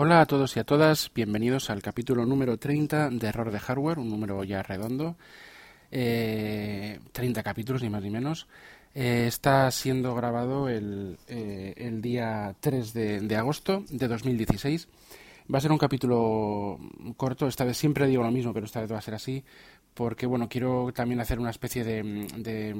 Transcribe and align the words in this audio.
Hola 0.00 0.20
a 0.20 0.26
todos 0.26 0.56
y 0.56 0.60
a 0.60 0.64
todas, 0.64 1.10
bienvenidos 1.12 1.70
al 1.70 1.82
capítulo 1.82 2.24
número 2.24 2.56
30 2.56 3.10
de 3.10 3.26
Error 3.26 3.50
de 3.50 3.58
Hardware, 3.58 3.98
un 3.98 4.08
número 4.08 4.44
ya 4.44 4.62
redondo. 4.62 5.16
Eh, 5.90 7.00
30 7.10 7.42
capítulos, 7.42 7.82
ni 7.82 7.90
más 7.90 8.04
ni 8.04 8.08
menos. 8.08 8.46
Eh, 8.94 9.24
está 9.26 9.68
siendo 9.72 10.14
grabado 10.14 10.68
el, 10.68 11.18
eh, 11.26 11.74
el 11.76 12.00
día 12.00 12.54
3 12.60 12.92
de, 12.92 13.20
de, 13.22 13.36
agosto 13.36 13.82
de 13.90 14.06
2016. 14.06 14.86
Va 15.52 15.58
a 15.58 15.62
ser 15.62 15.72
un 15.72 15.78
capítulo 15.78 16.78
corto, 17.16 17.48
esta 17.48 17.64
vez 17.64 17.76
siempre 17.76 18.06
digo 18.06 18.22
lo 18.22 18.30
mismo, 18.30 18.54
pero 18.54 18.66
esta 18.66 18.80
vez 18.80 18.92
va 18.92 18.98
a 18.98 19.02
ser 19.02 19.14
así, 19.14 19.42
porque 19.98 20.26
bueno, 20.26 20.48
quiero 20.48 20.92
también 20.94 21.20
hacer 21.20 21.40
una 21.40 21.50
especie 21.50 21.82
de, 21.82 22.28
de 22.36 22.72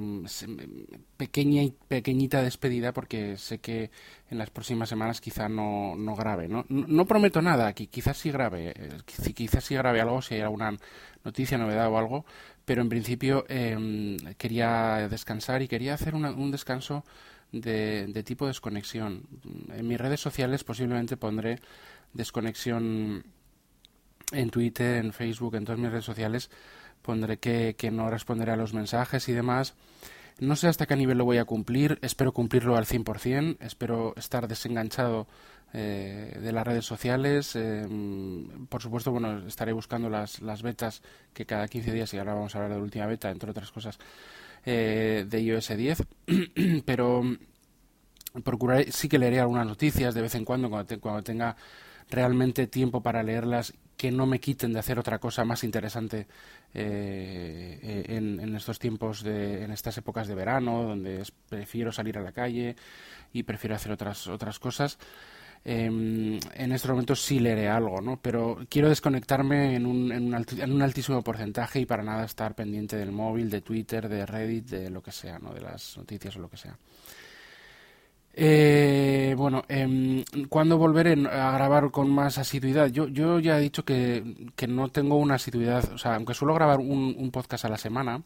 pequeña 1.17 1.65
y 1.65 1.75
pequeñita 1.89 2.43
despedida, 2.43 2.93
porque 2.93 3.37
sé 3.37 3.59
que 3.59 3.91
en 4.31 4.39
las 4.39 4.51
próximas 4.51 4.89
semanas 4.89 5.21
quizá 5.21 5.49
no, 5.49 5.97
no 5.97 6.15
grabe. 6.15 6.47
¿no? 6.47 6.65
No, 6.69 7.07
prometo 7.07 7.43
nada, 7.43 7.73
quizás 7.73 8.19
sí 8.19 8.31
grabe, 8.31 8.73
eh, 8.77 8.99
quizás 9.35 9.65
sí 9.65 9.75
grabe 9.75 10.01
algo, 10.01 10.23
si 10.23 10.37
hay 10.37 10.43
alguna 10.43 10.77
noticia, 11.25 11.59
novedad 11.59 11.89
o 11.89 11.99
algo, 11.99 12.25
pero 12.65 12.83
en 12.83 12.89
principio 12.89 13.45
eh, 13.49 14.17
quería 14.37 15.09
descansar 15.09 15.61
y 15.61 15.67
quería 15.67 15.95
hacer 15.95 16.15
una, 16.15 16.31
un 16.31 16.53
descanso 16.53 17.05
de, 17.51 18.07
de 18.07 18.23
tipo 18.23 18.47
desconexión. 18.47 19.25
En 19.75 19.89
mis 19.89 19.99
redes 19.99 20.21
sociales 20.21 20.63
posiblemente 20.63 21.17
pondré 21.17 21.59
desconexión 22.13 23.25
en 24.31 24.51
Twitter, 24.51 25.05
en 25.05 25.13
Facebook, 25.13 25.57
en 25.57 25.65
todas 25.65 25.81
mis 25.81 25.91
redes 25.91 26.05
sociales 26.05 26.49
pondré 27.03 27.39
que, 27.39 27.75
que 27.77 27.91
no 27.91 28.11
responderé 28.11 28.53
a 28.53 28.57
los 28.57 28.75
mensajes 28.75 29.29
y 29.29 29.33
demás. 29.33 29.75
No 30.41 30.55
sé 30.55 30.69
hasta 30.69 30.87
qué 30.87 30.95
nivel 30.95 31.19
lo 31.19 31.25
voy 31.25 31.39
a 31.39 31.45
cumplir, 31.45 31.99
espero 32.01 32.33
cumplirlo 32.33 32.77
al 32.77 32.87
100%, 32.87 33.57
espero 33.61 34.15
estar 34.17 34.47
desenganchado 34.47 35.27
eh, 35.73 36.39
de 36.41 36.53
las 36.53 36.67
redes 36.67 36.85
sociales. 36.85 37.57
Eh, 37.57 37.87
por 38.69 38.81
supuesto, 38.81 39.11
bueno, 39.11 39.47
estaré 39.47 39.73
buscando 39.73 40.09
las, 40.09 40.41
las 40.41 40.63
betas 40.63 41.03
que 41.35 41.45
cada 41.45 41.67
15 41.67 41.93
días, 41.93 42.15
y 42.15 42.19
ahora 42.19 42.35
vamos 42.35 42.55
a 42.55 42.59
hablar 42.59 42.71
de 42.71 42.79
la 42.79 42.85
última 42.85 43.07
beta, 43.07 43.31
entre 43.31 43.51
otras 43.51 43.73
cosas, 43.73 43.99
eh, 44.65 45.27
de 45.29 45.41
iOS 45.41 45.77
10, 45.77 46.05
pero 46.85 47.23
procuraré, 48.45 48.93
sí 48.93 49.09
que 49.09 49.19
leeré 49.19 49.41
algunas 49.41 49.67
noticias 49.67 50.15
de 50.15 50.23
vez 50.23 50.35
en 50.37 50.45
cuando, 50.45 50.71
cuando, 50.71 50.87
te, 50.87 50.99
cuando 50.99 51.23
tenga 51.23 51.57
realmente 52.11 52.67
tiempo 52.69 53.03
para 53.03 53.23
leerlas 53.23 53.75
que 53.99 54.13
no 54.13 54.27
me 54.27 54.39
quiten 54.39 54.73
de 54.73 54.79
hacer 54.79 54.97
otra 54.99 55.19
cosa 55.19 55.45
más 55.45 55.65
interesante 55.65 56.29
eh, 56.73 58.05
en, 58.09 58.39
en, 58.39 58.55
estos 58.55 58.79
tiempos, 58.79 59.25
de, 59.25 59.65
en 59.65 59.73
estas 59.73 59.99
épocas 59.99 60.29
de 60.29 60.37
verano, 60.37 60.85
donde 60.85 61.25
prefiero 61.49 61.91
salir 61.91 62.17
a 62.17 62.23
la 62.23 62.31
calle 62.31 62.77
y 63.33 63.43
prefiero 63.43 63.75
hacer 63.75 63.91
otras, 63.91 64.29
otras 64.29 64.61
cosas. 64.61 64.99
Eh, 65.65 65.87
en 65.87 66.73
estos 66.73 66.91
momentos 66.93 67.21
sí 67.21 67.41
leeré 67.41 67.69
algo, 67.69 68.01
¿no? 68.01 68.21
Pero 68.23 68.59
quiero 68.71 68.89
desconectarme 68.89 69.75
en 69.75 69.85
un, 69.85 70.13
en, 70.13 70.27
un 70.29 70.35
alti, 70.35 70.61
en 70.61 70.73
un, 70.73 70.81
altísimo 70.81 71.21
porcentaje 71.23 71.81
y 71.81 71.85
para 71.85 72.05
nada 72.05 72.25
estar 72.25 72.55
pendiente 72.55 72.97
del 72.97 73.11
móvil, 73.11 73.51
de 73.51 73.63
Twitter, 73.63 74.09
de 74.09 74.25
Reddit, 74.25 74.67
de 74.67 74.91
lo 74.91 75.03
que 75.03 75.11
sea, 75.11 75.41
¿no? 75.41 75.53
De 75.53 75.61
las 75.61 75.97
noticias 75.97 76.37
o 76.37 76.39
lo 76.39 76.49
que 76.49 76.57
sea. 76.57 76.79
Eh, 78.41 79.35
bueno, 79.37 79.65
eh, 79.69 80.25
¿cuándo 80.49 80.79
volveré 80.79 81.15
a 81.29 81.51
grabar 81.51 81.91
con 81.91 82.09
más 82.09 82.39
asiduidad? 82.39 82.87
Yo, 82.87 83.09
yo 83.09 83.41
ya 83.41 83.59
he 83.59 83.61
dicho 83.61 83.85
que, 83.85 84.53
que 84.55 84.69
no 84.69 84.91
tengo 84.91 85.17
una 85.17 85.35
asiduidad, 85.35 85.93
o 85.93 85.99
sea, 85.99 86.15
aunque 86.15 86.35
suelo 86.35 86.55
grabar 86.55 86.79
un, 86.79 87.17
un 87.19 87.31
podcast 87.33 87.65
a 87.65 87.69
la 87.69 87.79
semana, 87.79 88.23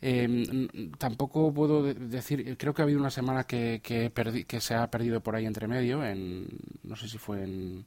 eh, 0.00 0.68
tampoco 0.98 1.52
puedo 1.52 1.82
decir, 1.82 2.56
creo 2.56 2.72
que 2.72 2.82
ha 2.82 2.84
habido 2.84 3.00
una 3.00 3.10
semana 3.10 3.42
que, 3.42 3.80
que, 3.82 4.10
perdi, 4.10 4.44
que, 4.44 4.60
se 4.60 4.76
ha 4.76 4.88
perdido 4.92 5.20
por 5.20 5.34
ahí 5.34 5.44
entre 5.44 5.66
medio, 5.66 6.04
en, 6.04 6.46
no 6.84 6.94
sé 6.94 7.08
si 7.08 7.18
fue 7.18 7.42
en 7.42 7.84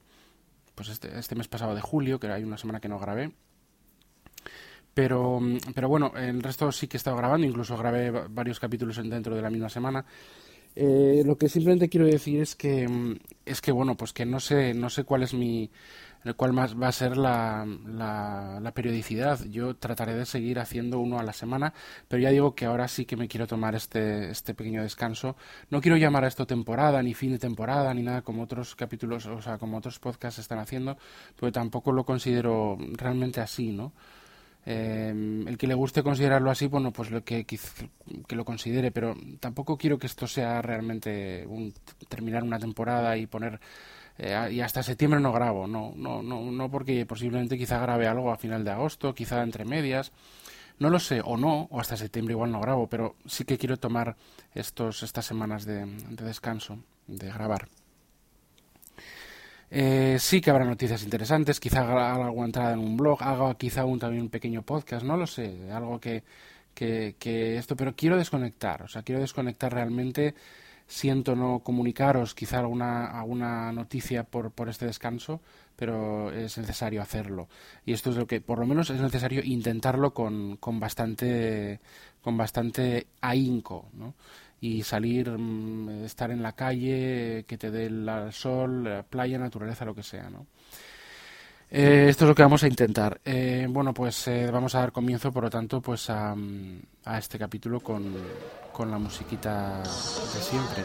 pues 0.75 0.89
este, 0.89 1.17
este 1.17 1.35
mes 1.35 1.47
pasado 1.47 1.73
de 1.73 1.79
julio, 1.79 2.19
que 2.19 2.27
hay 2.27 2.43
una 2.43 2.57
semana 2.57 2.81
que 2.81 2.89
no 2.89 2.99
grabé. 2.99 3.31
Pero, 4.93 5.39
pero 5.73 5.87
bueno, 5.87 6.11
el 6.17 6.43
resto 6.43 6.69
sí 6.73 6.89
que 6.89 6.97
he 6.97 6.99
estado 6.99 7.15
grabando, 7.15 7.47
incluso 7.47 7.77
grabé 7.77 8.11
varios 8.11 8.59
capítulos 8.59 8.97
dentro 8.97 9.35
de 9.35 9.41
la 9.41 9.49
misma 9.49 9.69
semana. 9.69 10.03
Eh, 10.81 11.23
lo 11.25 11.37
que 11.37 11.49
simplemente 11.49 11.89
quiero 11.89 12.05
decir 12.05 12.39
es 12.39 12.55
que 12.55 12.87
es 13.45 13.59
que 13.59 13.73
bueno 13.73 13.97
pues 13.97 14.13
que 14.13 14.25
no 14.25 14.39
sé 14.39 14.73
no 14.73 14.89
sé 14.89 15.03
cuál 15.03 15.23
es 15.23 15.33
mi 15.33 15.69
cuál 16.37 16.53
más 16.53 16.79
va 16.81 16.87
a 16.87 16.91
ser 16.93 17.17
la, 17.17 17.65
la, 17.85 18.59
la, 18.61 18.71
periodicidad. 18.73 19.43
Yo 19.45 19.75
trataré 19.75 20.13
de 20.15 20.25
seguir 20.25 20.59
haciendo 20.59 20.99
uno 20.99 21.19
a 21.19 21.23
la 21.23 21.33
semana 21.33 21.73
pero 22.07 22.21
ya 22.21 22.29
digo 22.29 22.55
que 22.55 22.65
ahora 22.65 22.87
sí 22.87 23.05
que 23.05 23.17
me 23.17 23.27
quiero 23.27 23.45
tomar 23.45 23.75
este 23.75 24.31
este 24.31 24.53
pequeño 24.53 24.81
descanso. 24.81 25.35
No 25.69 25.81
quiero 25.81 25.97
llamar 25.97 26.23
a 26.23 26.27
esto 26.29 26.47
temporada 26.47 27.03
ni 27.03 27.13
fin 27.13 27.31
de 27.31 27.39
temporada 27.39 27.93
ni 27.93 28.01
nada 28.03 28.21
como 28.21 28.43
otros 28.43 28.75
capítulos 28.75 29.25
o 29.25 29.41
sea 29.41 29.57
como 29.57 29.77
otros 29.77 29.99
podcasts 29.99 30.39
están 30.39 30.59
haciendo 30.59 30.97
pero 31.37 31.51
tampoco 31.51 31.91
lo 31.91 32.05
considero 32.05 32.77
realmente 32.97 33.41
así 33.41 33.73
no 33.73 33.91
eh, 34.71 35.43
el 35.47 35.57
que 35.57 35.65
le 35.65 35.73
guste 35.73 36.03
considerarlo 36.03 36.51
así, 36.51 36.67
bueno, 36.67 36.91
pues 36.91 37.09
lo 37.09 37.23
que, 37.23 37.43
que 37.43 38.35
lo 38.35 38.45
considere, 38.45 38.91
pero 38.91 39.15
tampoco 39.39 39.79
quiero 39.79 39.97
que 39.97 40.05
esto 40.05 40.27
sea 40.27 40.61
realmente 40.61 41.43
un, 41.47 41.73
terminar 42.07 42.43
una 42.43 42.59
temporada 42.59 43.17
y 43.17 43.25
poner 43.25 43.59
eh, 44.19 44.49
y 44.51 44.61
hasta 44.61 44.83
septiembre 44.83 45.19
no 45.19 45.31
grabo, 45.31 45.65
no, 45.65 45.93
no, 45.95 46.21
no, 46.21 46.51
no 46.51 46.69
porque 46.69 47.03
posiblemente 47.07 47.57
quizá 47.57 47.79
grabe 47.79 48.05
algo 48.05 48.31
a 48.31 48.37
final 48.37 48.63
de 48.63 48.69
agosto, 48.69 49.15
quizá 49.15 49.41
entre 49.41 49.65
medias, 49.65 50.11
no 50.77 50.91
lo 50.91 50.99
sé, 50.99 51.19
o 51.25 51.35
no, 51.35 51.67
o 51.71 51.79
hasta 51.79 51.97
septiembre 51.97 52.33
igual 52.33 52.51
no 52.51 52.61
grabo, 52.61 52.87
pero 52.87 53.15
sí 53.25 53.45
que 53.45 53.57
quiero 53.57 53.77
tomar 53.77 54.17
estos, 54.53 55.01
estas 55.01 55.25
semanas 55.25 55.65
de 55.65 55.87
descanso, 56.09 56.77
de 57.07 57.27
grabar. 57.31 57.69
Eh, 59.71 60.17
sí 60.19 60.41
que 60.41 60.49
habrá 60.49 60.65
noticias 60.65 61.03
interesantes, 61.03 61.59
quizá 61.59 61.81
haga 61.81 62.25
alguna 62.25 62.47
entrada 62.47 62.73
en 62.73 62.79
un 62.79 62.97
blog, 62.97 63.21
haga 63.21 63.53
quizá 63.55 63.85
un, 63.85 63.99
también 63.99 64.23
un 64.23 64.29
pequeño 64.29 64.63
podcast, 64.63 65.05
no 65.05 65.15
lo 65.15 65.27
sé, 65.27 65.71
algo 65.71 65.99
que, 65.99 66.23
que, 66.73 67.15
que, 67.19 67.57
esto, 67.57 67.75
pero 67.75 67.95
quiero 67.95 68.17
desconectar, 68.17 68.81
o 68.83 68.87
sea, 68.87 69.03
quiero 69.03 69.21
desconectar 69.21 69.71
realmente, 69.73 70.33
siento 70.87 71.35
no 71.35 71.59
comunicaros 71.59 72.33
quizá 72.33 72.59
alguna, 72.59 73.19
alguna 73.19 73.71
noticia 73.71 74.23
por, 74.23 74.51
por 74.51 74.69
este 74.69 74.87
descanso, 74.87 75.39
pero 75.75 76.31
es 76.31 76.57
necesario 76.57 77.01
hacerlo. 77.01 77.47
Y 77.85 77.93
esto 77.93 78.09
es 78.09 78.17
lo 78.17 78.27
que, 78.27 78.41
por 78.41 78.59
lo 78.59 78.65
menos, 78.65 78.89
es 78.89 78.99
necesario 78.99 79.41
intentarlo 79.43 80.13
con, 80.13 80.57
con 80.57 80.79
bastante, 80.79 81.79
con 82.21 82.35
bastante 82.37 83.07
ahínco, 83.21 83.87
¿no? 83.93 84.15
Y 84.61 84.83
salir, 84.83 85.29
mm, 85.29 86.03
estar 86.05 86.31
en 86.31 86.41
la 86.41 86.53
calle, 86.53 87.45
que 87.47 87.57
te 87.57 87.71
dé 87.71 87.85
el 87.85 88.09
sol, 88.31 89.05
playa, 89.09 89.37
naturaleza, 89.37 89.85
lo 89.85 89.95
que 89.95 90.03
sea, 90.03 90.29
¿no? 90.29 90.47
Eh, 91.71 92.07
esto 92.09 92.25
es 92.25 92.29
lo 92.29 92.35
que 92.35 92.41
vamos 92.41 92.63
a 92.63 92.67
intentar. 92.67 93.21
Eh, 93.23 93.67
bueno, 93.69 93.93
pues 93.93 94.27
eh, 94.27 94.49
vamos 94.51 94.73
a 94.73 94.79
dar 94.79 94.91
comienzo, 94.91 95.31
por 95.31 95.43
lo 95.43 95.49
tanto, 95.49 95.81
pues 95.81 96.09
a, 96.09 96.35
este 97.17 97.37
capítulo 97.37 97.79
con, 97.79 98.15
con 98.71 98.89
la 98.89 98.97
musiquita 98.97 99.79
de 99.79 100.41
siempre. 100.41 100.83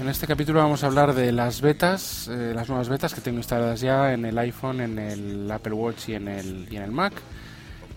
En 0.00 0.08
este 0.08 0.26
capítulo 0.26 0.60
vamos 0.60 0.82
a 0.82 0.86
hablar 0.86 1.14
de 1.14 1.32
las 1.32 1.60
betas, 1.60 2.28
eh, 2.28 2.52
las 2.54 2.68
nuevas 2.70 2.88
betas 2.88 3.12
que 3.12 3.20
tengo 3.20 3.36
instaladas 3.36 3.82
ya 3.82 4.14
en 4.14 4.24
el 4.24 4.38
iPhone, 4.38 4.80
en 4.80 4.98
el 4.98 5.50
Apple 5.50 5.74
Watch 5.74 6.08
y 6.08 6.14
en 6.14 6.28
el, 6.28 6.66
y 6.70 6.76
en 6.76 6.82
el 6.82 6.92
Mac. 6.92 7.12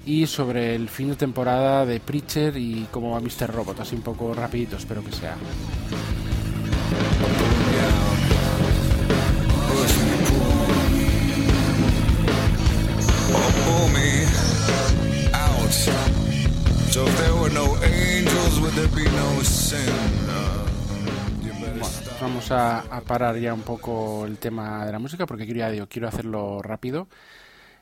Y 0.06 0.28
sobre 0.28 0.76
el 0.76 0.90
fin 0.90 1.10
de 1.10 1.16
temporada 1.16 1.86
de 1.86 2.02
Preacher 2.02 2.58
y 2.58 2.88
cómo 2.92 3.12
va 3.12 3.22
Mr. 3.22 3.50
Robot, 3.54 3.80
así 3.80 3.96
un 3.96 4.02
poco 4.02 4.34
rapidito, 4.34 4.76
espero 4.76 5.02
que 5.02 5.14
sea. 5.14 5.36
Vamos 22.22 22.52
a, 22.52 22.84
parar 23.06 23.38
ya 23.38 23.54
un 23.54 23.62
poco 23.62 24.26
el 24.26 24.38
tema 24.38 24.86
de 24.86 24.92
la 24.92 25.00
música 25.00 25.26
porque 25.26 25.46
quiero, 25.46 25.88
quiero 25.88 26.08
hacerlo 26.08 26.62
rápido. 26.62 27.08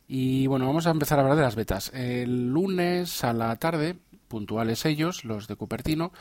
Y 0.08 0.48
bueno, 0.48 0.68
vamos 0.68 0.88
a 0.88 0.92
empezar 0.92 1.18
a 1.18 1.22
hablar 1.22 1.38
de 1.38 1.44
las 1.44 1.56
betas. 1.56 1.92
El 1.94 2.50
lunes 2.50 3.24
a 3.24 3.34
la 3.34 3.56
tarde, 3.58 3.98
puntuales 4.28 4.86
ellos, 4.86 5.26
los 5.26 5.48
de 5.48 5.56
Cupertino, 5.56 6.12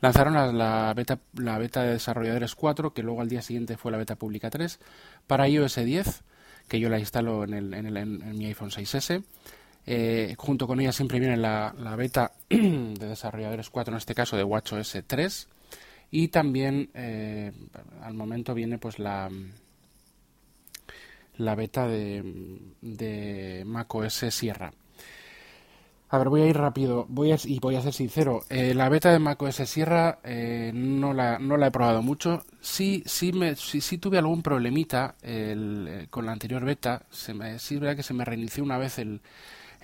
lanzaron 0.00 0.34
la, 0.56 0.92
beta, 0.94 1.18
la 1.34 1.58
beta 1.58 1.82
de 1.82 1.92
desarrolladores 1.92 2.54
4, 2.54 2.94
que 2.94 3.02
luego 3.02 3.20
al 3.20 3.28
día 3.28 3.42
siguiente 3.42 3.76
fue 3.76 3.92
la 3.92 3.98
beta 3.98 4.16
pública 4.16 4.50
3, 4.50 4.78
para 5.26 5.48
iOS 5.48 5.76
10, 5.76 6.22
que 6.68 6.80
yo 6.80 6.88
la 6.88 6.98
instalo 6.98 7.44
en, 7.44 7.54
el, 7.54 7.74
en, 7.74 7.96
el, 7.96 8.06
mi 8.06 8.46
iPhone 8.46 8.70
6S. 8.70 9.22
Eh, 9.86 10.34
junto 10.38 10.66
con 10.66 10.80
ella 10.80 10.92
siempre 10.92 11.18
viene 11.18 11.36
la, 11.36 11.74
la 11.78 11.96
beta 11.96 12.32
de 12.48 12.94
desarrolladores 12.94 13.68
4, 13.68 13.92
en 13.92 13.98
este 13.98 14.14
caso 14.14 14.36
de 14.36 14.44
WatchOS 14.44 14.98
3. 15.06 15.48
Y 16.14 16.28
también 16.28 16.90
eh, 16.94 17.50
al 18.00 18.14
momento 18.14 18.54
viene 18.54 18.78
pues 18.78 19.00
la 19.00 19.28
la 21.38 21.56
beta 21.56 21.88
de, 21.88 22.22
de 22.80 23.64
macOS 23.66 24.26
Sierra. 24.30 24.72
A 26.10 26.18
ver, 26.18 26.28
voy 26.28 26.42
a 26.42 26.46
ir 26.46 26.56
rápido 26.56 27.06
voy 27.08 27.32
a, 27.32 27.36
y 27.42 27.58
voy 27.58 27.74
a 27.74 27.82
ser 27.82 27.92
sincero. 27.92 28.44
Eh, 28.48 28.74
la 28.74 28.88
beta 28.88 29.10
de 29.10 29.18
macOS 29.18 29.56
Sierra 29.66 30.20
eh, 30.22 30.70
no, 30.72 31.12
la, 31.12 31.40
no 31.40 31.56
la 31.56 31.66
he 31.66 31.72
probado 31.72 32.00
mucho. 32.00 32.44
Sí, 32.60 33.02
sí, 33.06 33.32
me, 33.32 33.56
sí, 33.56 33.98
tuve 33.98 34.18
algún 34.18 34.40
problemita 34.40 35.16
eh, 35.20 36.06
con 36.10 36.26
la 36.26 36.30
anterior 36.32 36.64
beta. 36.64 37.06
Se 37.10 37.34
me, 37.34 37.58
sí 37.58 37.74
es 37.74 37.80
verdad 37.80 37.96
que 37.96 38.04
se 38.04 38.14
me 38.14 38.24
reinició 38.24 38.62
una 38.62 38.78
vez 38.78 39.00
el, 39.00 39.20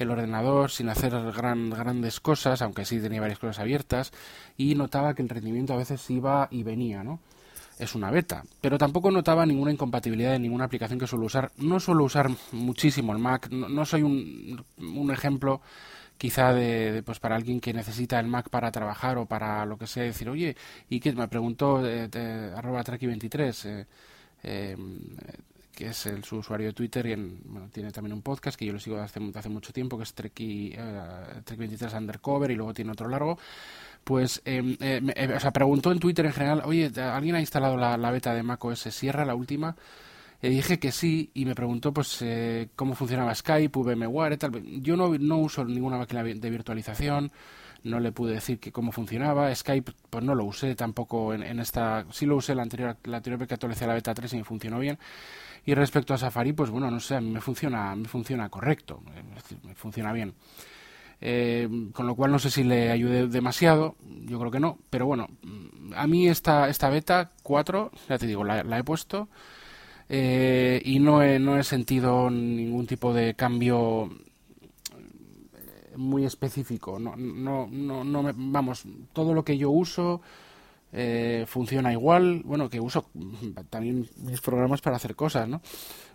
el 0.01 0.11
ordenador 0.11 0.71
sin 0.71 0.89
hacer 0.89 1.13
gran, 1.33 1.71
grandes 1.71 2.21
cosas, 2.21 2.63
aunque 2.63 2.85
sí 2.85 3.01
tenía 3.01 3.21
varias 3.21 3.39
cosas 3.39 3.59
abiertas, 3.59 4.13
y 4.57 4.75
notaba 4.75 5.15
que 5.15 5.23
el 5.23 5.29
rendimiento 5.29 5.75
a 5.75 5.77
veces 5.77 6.09
iba 6.11 6.49
y 6.51 6.63
venía, 6.63 7.05
¿no? 7.05 7.21
Es 7.79 7.95
una 7.95 8.11
beta, 8.11 8.43
pero 8.61 8.77
tampoco 8.77 9.11
notaba 9.11 9.47
ninguna 9.47 9.73
incompatibilidad 9.73 10.33
de 10.33 10.39
ninguna 10.39 10.65
aplicación 10.65 10.99
que 10.99 11.07
suelo 11.07 11.25
usar. 11.25 11.51
No 11.57 11.81
suelo 11.81 12.05
usar 12.05 12.31
muchísimo 12.53 13.13
el 13.13 13.19
Mac, 13.19 13.49
no, 13.51 13.85
soy 13.87 14.03
un, 14.03 14.63
un 14.79 15.11
ejemplo 15.11 15.63
quizá 16.21 16.53
de, 16.53 17.03
pues 17.03 17.19
para 17.19 17.37
alguien 17.37 17.61
que 17.61 17.73
necesita 17.73 18.21
el 18.21 18.27
Mac 18.27 18.51
para 18.51 18.71
trabajar 18.71 19.17
o 19.17 19.25
para 19.25 19.65
lo 19.65 19.79
que 19.79 19.87
sea, 19.87 20.03
decir, 20.03 20.29
oye, 20.29 20.55
y 20.91 21.01
que 21.01 21.13
me 21.13 21.29
preguntó 21.29 21.81
eh, 21.87 22.09
arroba 22.55 22.85
treki23, 22.85 23.65
eh, 23.65 23.87
em, 24.43 25.01
que 25.81 25.89
es 25.89 26.05
el, 26.05 26.23
su 26.25 26.37
usuario 26.37 26.67
de 26.67 26.73
Twitter 26.75 27.07
y 27.07 27.15
bueno, 27.15 27.71
tiene 27.73 27.91
también 27.91 28.13
un 28.13 28.21
podcast 28.21 28.59
que 28.59 28.67
yo 28.67 28.73
lo 28.75 28.79
sigo 28.79 28.99
hace, 29.01 29.19
hace 29.35 29.49
mucho 29.49 29.73
tiempo, 29.73 29.97
que 29.97 30.03
es 30.03 30.13
Treki, 30.13 30.77
23 31.57 31.95
eh, 31.95 31.97
Undercover 31.97 32.51
y 32.51 32.55
luego 32.55 32.75
tiene 32.75 32.93
otro 32.93 33.09
largo. 33.09 33.39
Pues, 34.05 34.43
em, 34.45 34.77
o 34.77 35.41
sea, 35.41 35.53
preguntó 35.53 35.91
en 35.91 35.99
Twitter 35.99 36.27
en 36.27 36.35
general, 36.35 36.63
oye, 36.67 36.93
¿alguien 37.01 37.35
ha 37.35 37.41
instalado 37.41 37.79
la, 37.79 38.11
beta 38.11 38.35
de 38.35 38.43
Mac 38.43 38.63
OS 38.63 38.81
Sierra, 38.91 39.25
la 39.25 39.35
última? 39.35 39.75
Le 40.43 40.51
dije 40.51 40.79
que 40.79 40.93
sí 40.93 41.31
y 41.33 41.47
me 41.47 41.55
preguntó 41.55 41.95
pues 41.95 42.21
eh, 42.21 42.69
cómo 42.77 42.95
funcionaba 42.95 43.35
Skype, 43.35 43.79
VMware 43.79 44.37
tal. 44.37 44.63
Yo 44.83 44.99
no, 44.99 45.17
no 45.19 45.39
uso 45.39 45.65
ninguna 45.65 45.97
máquina 45.97 46.23
de 46.23 46.51
virtualización, 46.51 47.33
no 47.85 48.01
le 48.01 48.13
pude 48.13 48.35
decir 48.35 48.59
que 48.59 48.73
cómo 48.73 48.93
funcionaba. 48.93 49.55
Skype 49.55 49.93
pues 50.11 50.25
no 50.25 50.35
lo 50.35 50.45
usé 50.45 50.75
tampoco 50.75 51.35
en, 51.35 51.61
esta... 51.61 52.05
Sí 52.11 52.27
lo 52.27 52.37
usé 52.37 52.55
la 52.55 52.63
anterior, 52.63 52.97
la 53.05 53.19
anterior 53.19 53.39
vez 53.39 53.49
que 53.49 53.55
actualicé 53.55 53.87
la 53.87 53.95
beta 53.95 54.15
3 54.15 54.33
y 54.33 54.37
me 54.37 54.45
funcionó 54.45 54.79
bien. 54.79 54.99
Y 55.67 55.75
respecto 55.75 56.15
a 56.15 56.19
Safari, 56.19 56.53
pues 56.53 56.71
bueno, 56.71 56.91
no 56.91 57.01
sé, 57.01 57.17
a 57.17 57.21
mí 57.21 57.31
me 57.31 57.41
funciona, 57.41 57.95
me 57.95 58.09
funciona 58.09 58.49
correcto, 58.49 59.03
me 59.63 59.75
funciona 59.75 60.13
bien. 60.13 60.35
Eh, 61.21 61.69
con 61.93 62.07
lo 62.07 62.15
cual 62.15 62.33
no 62.33 62.39
sé 62.39 62.51
si 62.51 62.65
le 62.65 62.91
ayude 62.91 63.27
demasiado, 63.27 63.97
yo 64.25 64.39
creo 64.39 64.51
que 64.51 64.59
no, 64.59 64.79
pero 64.89 65.05
bueno, 65.05 65.29
a 65.95 66.07
mí 66.07 66.27
esta, 66.29 66.71
esta 66.71 66.89
beta 66.89 67.33
4, 67.43 67.91
ya 68.09 68.17
te 68.17 68.27
digo, 68.27 68.43
la 68.43 68.79
he 68.79 68.85
puesto 68.85 69.29
eh, 70.13 70.83
y 70.85 70.99
no 70.99 71.23
he, 71.23 71.39
no 71.39 71.57
he 71.57 71.63
sentido 71.63 72.29
ningún 72.31 72.85
tipo 72.85 73.15
de 73.15 73.35
cambio 73.35 74.11
eh, 74.11 74.30
muy 76.01 76.25
específico. 76.25 76.99
No, 76.99 77.15
no, 77.17 77.69
no, 77.71 78.05
no 78.05 78.23
me, 78.23 78.33
vamos, 78.35 78.85
todo 79.13 79.35
lo 79.35 79.45
que 79.45 79.57
yo 79.57 79.71
uso 79.71 80.21
eh, 80.93 81.45
funciona 81.47 81.93
igual. 81.93 82.43
Bueno, 82.45 82.69
que 82.69 82.81
uso 82.81 83.07
también 83.71 84.09
mis 84.23 84.41
programas 84.41 84.81
para 84.81 84.97
hacer 84.97 85.15
cosas, 85.15 85.49
¿no? 85.49 85.61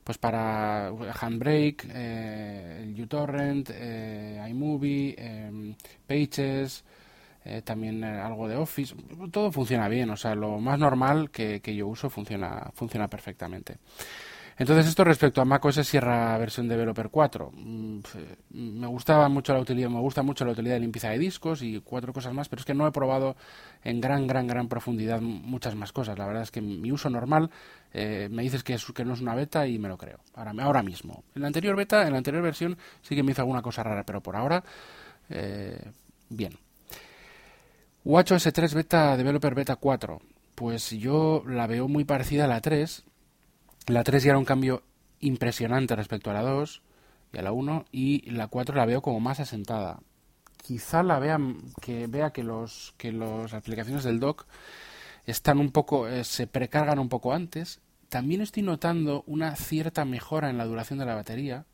Pues 0.04 0.18
para 0.18 0.90
Handbrake, 0.90 1.88
eh, 1.90 2.96
uTorrent, 3.02 3.70
eh, 3.74 4.46
iMovie, 4.50 5.16
Pages, 6.06 6.84
eh, 7.48 7.62
también 7.62 8.04
eh, 8.04 8.08
algo 8.08 8.48
de 8.48 8.56
Office, 8.56 8.96
todo 9.32 9.52
funciona 9.52 9.88
bien, 9.88 10.10
o 10.10 10.18
sea, 10.18 10.34
lo 10.34 10.60
más 10.60 10.80
normal 10.80 11.30
que, 11.30 11.62
yo 11.76 11.88
uso 11.88 12.10
funciona, 12.10 12.72
funciona 12.74 13.08
perfectamente. 13.08 13.78
Entonces, 14.58 14.88
esto 14.88 15.04
respecto 15.04 15.42
a 15.42 15.46
macOS 15.46 15.86
Sierra 15.86 16.38
versión 16.38 16.68
Developer 16.68 17.10
4. 17.10 17.52
Mm, 17.54 18.00
me 18.52 18.88
gustaba 18.88 19.28
mucho 19.28 19.54
la 19.54 19.60
utilidad, 19.60 19.90
me 19.90 20.00
gusta 20.00 20.24
mucho 20.24 20.46
la 20.46 20.54
utilidad 20.54 20.76
de 20.76 20.80
limpieza 20.80 21.10
de 21.10 21.20
discos 21.20 21.62
y 21.62 21.82
cuatro 21.82 22.14
cosas 22.14 22.34
más, 22.34 22.48
pero 22.48 22.62
es 22.62 22.66
que 22.66 22.74
no 22.74 22.88
he 22.88 22.92
probado 22.92 23.36
en 23.84 24.00
gran, 24.00 24.28
gran, 24.28 24.48
gran 24.48 24.70
profundidad 24.70 25.20
muchas 25.20 25.76
más 25.76 25.92
cosas. 25.92 26.18
La 26.18 26.26
verdad 26.26 26.44
es 26.44 26.52
que 26.52 26.62
mi 26.62 26.92
uso 26.92 27.10
normal 27.10 27.50
eh, 27.94 28.30
me 28.32 28.44
dices 28.44 28.64
que, 28.64 28.76
es, 28.76 28.86
que 28.86 29.04
no 29.04 29.14
es 29.14 29.22
una 29.22 29.36
beta 29.36 29.68
y 29.68 29.78
me 29.78 29.90
lo 29.90 29.98
creo. 29.98 30.20
Ahora, 30.36 30.54
ahora 30.60 30.84
mismo. 30.84 31.26
En 31.36 31.42
la 31.42 31.48
anterior 31.48 31.76
beta, 31.76 32.06
en 32.06 32.14
la 32.14 32.20
anterior 32.20 32.42
versión, 32.42 32.78
sí 33.02 33.14
que 33.14 33.24
me 33.24 33.34
hizo 33.34 33.42
alguna 33.42 33.62
cosa 33.62 33.84
rara, 33.84 34.06
pero 34.06 34.22
por 34.22 34.38
ahora, 34.38 34.64
bien. 36.30 36.54
WatchOS 38.06 38.54
3 38.54 38.74
Beta 38.76 39.18
Developer 39.18 39.56
Beta 39.56 39.76
4. 39.76 40.22
Pues 40.54 40.92
yo 40.92 41.44
la 41.48 41.68
veo 41.68 41.88
muy 41.88 42.06
parecida 42.06 42.46
a 42.46 42.48
la 42.48 42.62
3. 42.62 43.04
La 43.88 44.04
3 44.04 44.24
ya 44.24 44.30
era 44.32 44.38
un 44.38 44.46
cambio 44.46 44.84
impresionante 45.20 45.96
respecto 45.96 46.30
a 46.30 46.34
la 46.34 46.42
2 46.42 46.82
y 47.34 47.38
a 47.38 47.42
la 47.42 47.52
1 47.52 47.86
y 47.92 48.30
la 48.32 48.48
4 48.48 48.76
la 48.76 48.86
veo 48.86 49.02
como 49.02 49.20
más 49.20 49.40
asentada. 49.40 50.00
Quizá 50.58 51.04
la 51.04 51.20
vea 51.20 51.40
que 51.82 52.08
vea 52.08 52.32
que 52.32 52.44
los 52.44 52.94
que 52.98 53.12
las 53.12 53.54
aplicaciones 53.54 54.04
del 54.04 54.20
dock 54.20 54.46
están 55.26 55.60
un 55.60 55.72
poco 55.72 56.08
eh, 56.08 56.24
se 56.24 56.48
precargan 56.48 57.00
un 57.00 57.10
poco 57.10 57.34
antes. 57.34 57.82
También 58.10 58.42
estoy 58.42 58.64
notando 58.64 59.24
una 59.28 59.56
cierta 59.56 60.06
mejora 60.06 60.50
en 60.50 60.58
la 60.58 60.66
duración 60.66 61.00
de 61.00 61.06
la 61.06 61.16
batería 61.16 61.66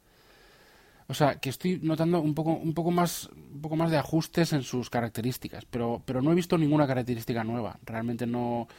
o 1.11 1.13
sea, 1.13 1.35
que 1.35 1.49
estoy 1.49 1.77
notando 1.83 2.21
un 2.21 2.33
poco, 2.33 2.51
un 2.53 2.73
poco 2.73 2.89
más, 2.89 3.29
un 3.53 3.61
poco 3.61 3.75
más 3.75 3.91
de 3.91 3.97
ajustes 3.97 4.53
en 4.53 4.63
sus 4.63 4.89
características, 4.89 5.65
pero, 5.65 6.01
pero 6.05 6.21
no 6.21 6.31
he 6.31 6.35
visto 6.35 6.57
ninguna 6.57 6.87
característica 6.87 7.43
nueva. 7.43 7.77
Realmente 7.83 8.25
no, 8.25 8.69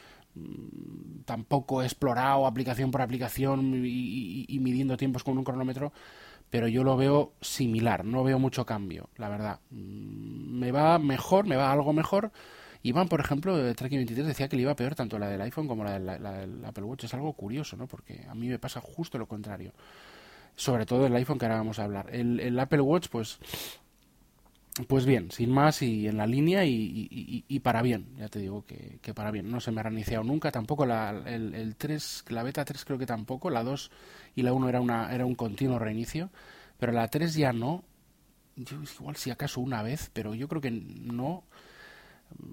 tampoco 1.25 1.81
he 1.81 1.85
explorado 1.85 2.45
aplicación 2.45 2.91
por 2.91 3.01
aplicación 3.01 3.83
y, 3.85 4.59
midiendo 4.59 4.97
tiempos 4.97 5.23
con 5.23 5.37
un 5.37 5.43
cronómetro, 5.43 5.93
pero 6.49 6.67
yo 6.67 6.83
lo 6.83 6.97
veo 6.97 7.33
similar, 7.41 8.05
no 8.05 8.23
veo 8.23 8.39
mucho 8.39 8.65
cambio, 8.65 9.09
la 9.17 9.29
verdad. 9.29 9.59
Mm, 9.69 10.59
me 10.59 10.71
va 10.71 10.99
mejor, 10.99 11.47
me 11.47 11.55
va 11.55 11.71
algo 11.71 11.93
mejor. 11.93 12.31
Iván, 12.83 13.07
por 13.07 13.21
ejemplo, 13.21 13.57
de 13.57 13.73
Tracking 13.73 13.99
23 13.99 14.27
decía 14.27 14.49
que 14.49 14.57
le 14.57 14.63
iba 14.63 14.75
peor 14.75 14.93
tanto 14.93 15.17
la 15.17 15.27
del 15.29 15.41
iPhone 15.41 15.67
como 15.67 15.83
la, 15.83 15.99
la 15.99 16.31
del 16.33 16.65
Apple 16.65 16.83
Watch. 16.83 17.05
Es 17.05 17.13
algo 17.13 17.33
curioso, 17.33 17.77
¿no? 17.77 17.87
Porque 17.87 18.25
a 18.29 18.35
mí 18.35 18.49
me 18.49 18.59
pasa 18.59 18.81
justo 18.81 19.17
lo 19.17 19.27
contrario 19.27 19.73
sobre 20.55 20.85
todo 20.85 21.05
el 21.05 21.15
iPhone 21.15 21.37
que 21.37 21.45
ahora 21.45 21.57
vamos 21.57 21.79
a 21.79 21.83
hablar. 21.83 22.09
El, 22.11 22.59
Apple 22.59 22.81
Watch, 22.81 23.07
pues, 23.09 23.39
pues 24.87 25.05
bien, 25.05 25.29
sin 25.29 25.51
más 25.51 25.83
y 25.83 26.07
en 26.07 26.17
la 26.17 26.25
línea 26.25 26.65
y, 26.65 27.59
para 27.61 27.83
bien, 27.83 28.07
ya 28.17 28.27
te 28.27 28.39
digo 28.39 28.65
que, 28.65 29.13
para 29.13 29.29
bien. 29.29 29.51
No 29.51 29.59
se 29.59 29.71
me 29.71 29.81
ha 29.81 29.83
reiniciado 29.83 30.23
nunca, 30.23 30.51
tampoco 30.51 30.85
la, 30.85 31.11
el, 31.25 31.75
3, 31.75 32.25
la 32.29 32.41
beta 32.41 32.65
3 32.65 32.83
creo 32.83 32.97
que 32.97 33.05
tampoco, 33.05 33.49
la 33.51 33.63
2 33.63 33.91
y 34.35 34.41
la 34.41 34.51
1 34.51 34.69
era, 34.69 34.81
una, 34.81 35.13
era 35.13 35.25
un 35.25 35.35
continuo 35.35 35.77
reinicio, 35.77 36.31
pero 36.79 36.91
la 36.91 37.07
3 37.07 37.35
ya 37.35 37.53
no. 37.53 37.83
Yo 38.55 38.77
igual 38.99 39.15
si 39.15 39.29
acaso 39.29 39.61
una 39.61 39.83
vez, 39.83 40.09
pero 40.11 40.33
yo 40.33 40.47
creo 40.47 40.61
que 40.61 40.71
no. 40.71 41.43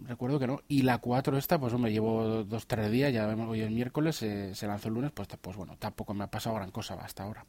Recuerdo 0.06 0.38
que 0.38 0.46
no. 0.46 0.60
Y 0.68 0.82
la 0.82 0.98
4 0.98 1.38
esta, 1.38 1.58
pues 1.58 1.72
hombre, 1.72 1.90
llevo 1.90 2.44
dos, 2.44 2.66
tres 2.66 2.90
días, 2.90 3.14
ya 3.14 3.26
hoy 3.28 3.60
el 3.60 3.70
miércoles, 3.70 4.16
se 4.16 4.66
lanzó 4.66 4.88
el 4.88 4.94
lunes, 4.94 5.12
pues, 5.12 5.28
pues 5.40 5.56
bueno, 5.56 5.76
tampoco 5.78 6.12
me 6.12 6.24
ha 6.24 6.30
pasado 6.30 6.56
gran 6.56 6.70
cosa 6.70 6.94
hasta 6.94 7.22
ahora. 7.22 7.46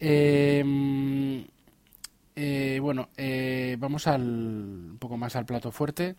Eh, 0.00 1.44
eh, 2.34 2.78
bueno, 2.80 3.10
eh, 3.16 3.76
vamos 3.78 4.06
al, 4.06 4.22
un 4.22 4.96
poco 4.98 5.16
más 5.16 5.36
al 5.36 5.44
plato 5.44 5.70
fuerte, 5.70 6.16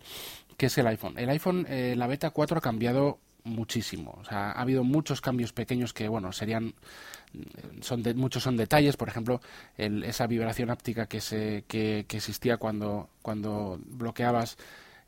que 0.57 0.67
es 0.67 0.77
el 0.77 0.87
iPhone. 0.87 1.17
El 1.17 1.29
iPhone, 1.29 1.65
eh, 1.69 1.95
la 1.97 2.07
beta 2.07 2.29
4 2.29 2.57
ha 2.57 2.61
cambiado 2.61 3.19
muchísimo. 3.43 4.17
O 4.21 4.23
sea, 4.23 4.51
ha 4.51 4.61
habido 4.61 4.83
muchos 4.83 5.21
cambios 5.21 5.53
pequeños 5.53 5.93
que, 5.93 6.07
bueno, 6.07 6.31
serían, 6.31 6.75
son 7.81 8.03
de, 8.03 8.13
muchos 8.13 8.43
son 8.43 8.57
detalles. 8.57 8.95
Por 8.95 9.09
ejemplo, 9.09 9.41
esa 9.77 10.27
vibración 10.27 10.69
áptica 10.69 11.07
que, 11.07 11.19
se, 11.19 11.65
que, 11.67 12.05
existía 12.09 12.57
cuando, 12.57 13.09
cuando 13.21 13.79
bloqueabas 13.85 14.57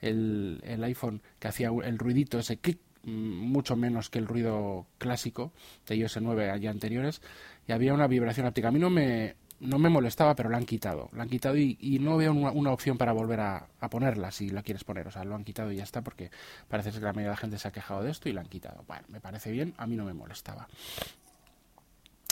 el, 0.02 0.62
el 0.64 0.84
iPhone, 0.84 1.22
que 1.40 1.48
hacía 1.48 1.70
el 1.84 1.98
ruidito, 2.00 2.40
ese 2.40 2.58
clic, 2.58 2.80
mm, 3.04 3.10
mucho 3.12 3.76
menos 3.76 4.10
que 4.10 4.20
el 4.20 4.28
ruido 4.28 4.88
clásico 4.98 5.54
de 5.88 5.96
iOS 5.96 6.18
9 6.22 6.50
allá 6.50 6.72
anteriores 6.72 7.22
y 7.68 7.72
había 7.72 7.94
una 7.94 8.08
vibración 8.08 8.48
óptica. 8.48 8.68
A 8.68 8.72
mí 8.72 8.80
no 8.80 8.90
me, 8.90 9.36
no 9.66 9.80
me 9.80 9.90
molestaba, 9.90 10.36
pero 10.36 10.50
la 10.50 10.58
han 10.58 10.66
quitado. 10.66 11.10
La 11.14 11.24
han 11.24 11.30
quitado 11.30 11.58
y, 11.58 12.00
no 12.02 12.18
veo 12.18 12.32
una, 12.34 12.72
opción 12.72 12.98
para 12.98 13.12
volver 13.12 13.40
a, 13.40 13.68
ponerla 13.90 14.32
si 14.32 14.50
la 14.50 14.64
quieres 14.64 14.84
poner. 14.84 15.08
O 15.08 15.12
sea, 15.12 15.24
lo 15.24 15.36
han 15.36 15.44
quitado 15.44 15.72
y 15.72 15.78
ya 15.78 15.84
está 15.84 16.02
porque 16.02 16.32
parece 16.68 16.92
que 16.92 17.00
la 17.00 17.14
mayoría 17.14 17.30
de 17.30 17.36
la 17.36 17.38
gente 17.38 17.58
se 17.58 17.68
ha 17.68 17.72
quejado 17.72 18.04
de 18.04 18.12
esto 18.12 18.30
y 18.30 18.34
la 18.34 18.42
han 18.42 18.48
quitado. 18.48 18.84
Bueno, 18.88 19.06
me 19.10 19.20
parece 19.20 19.52
bien, 19.52 19.74
a 19.78 19.88
mí 19.88 19.96
no 19.96 20.06
me 20.06 20.14
molestaba. 20.14 20.68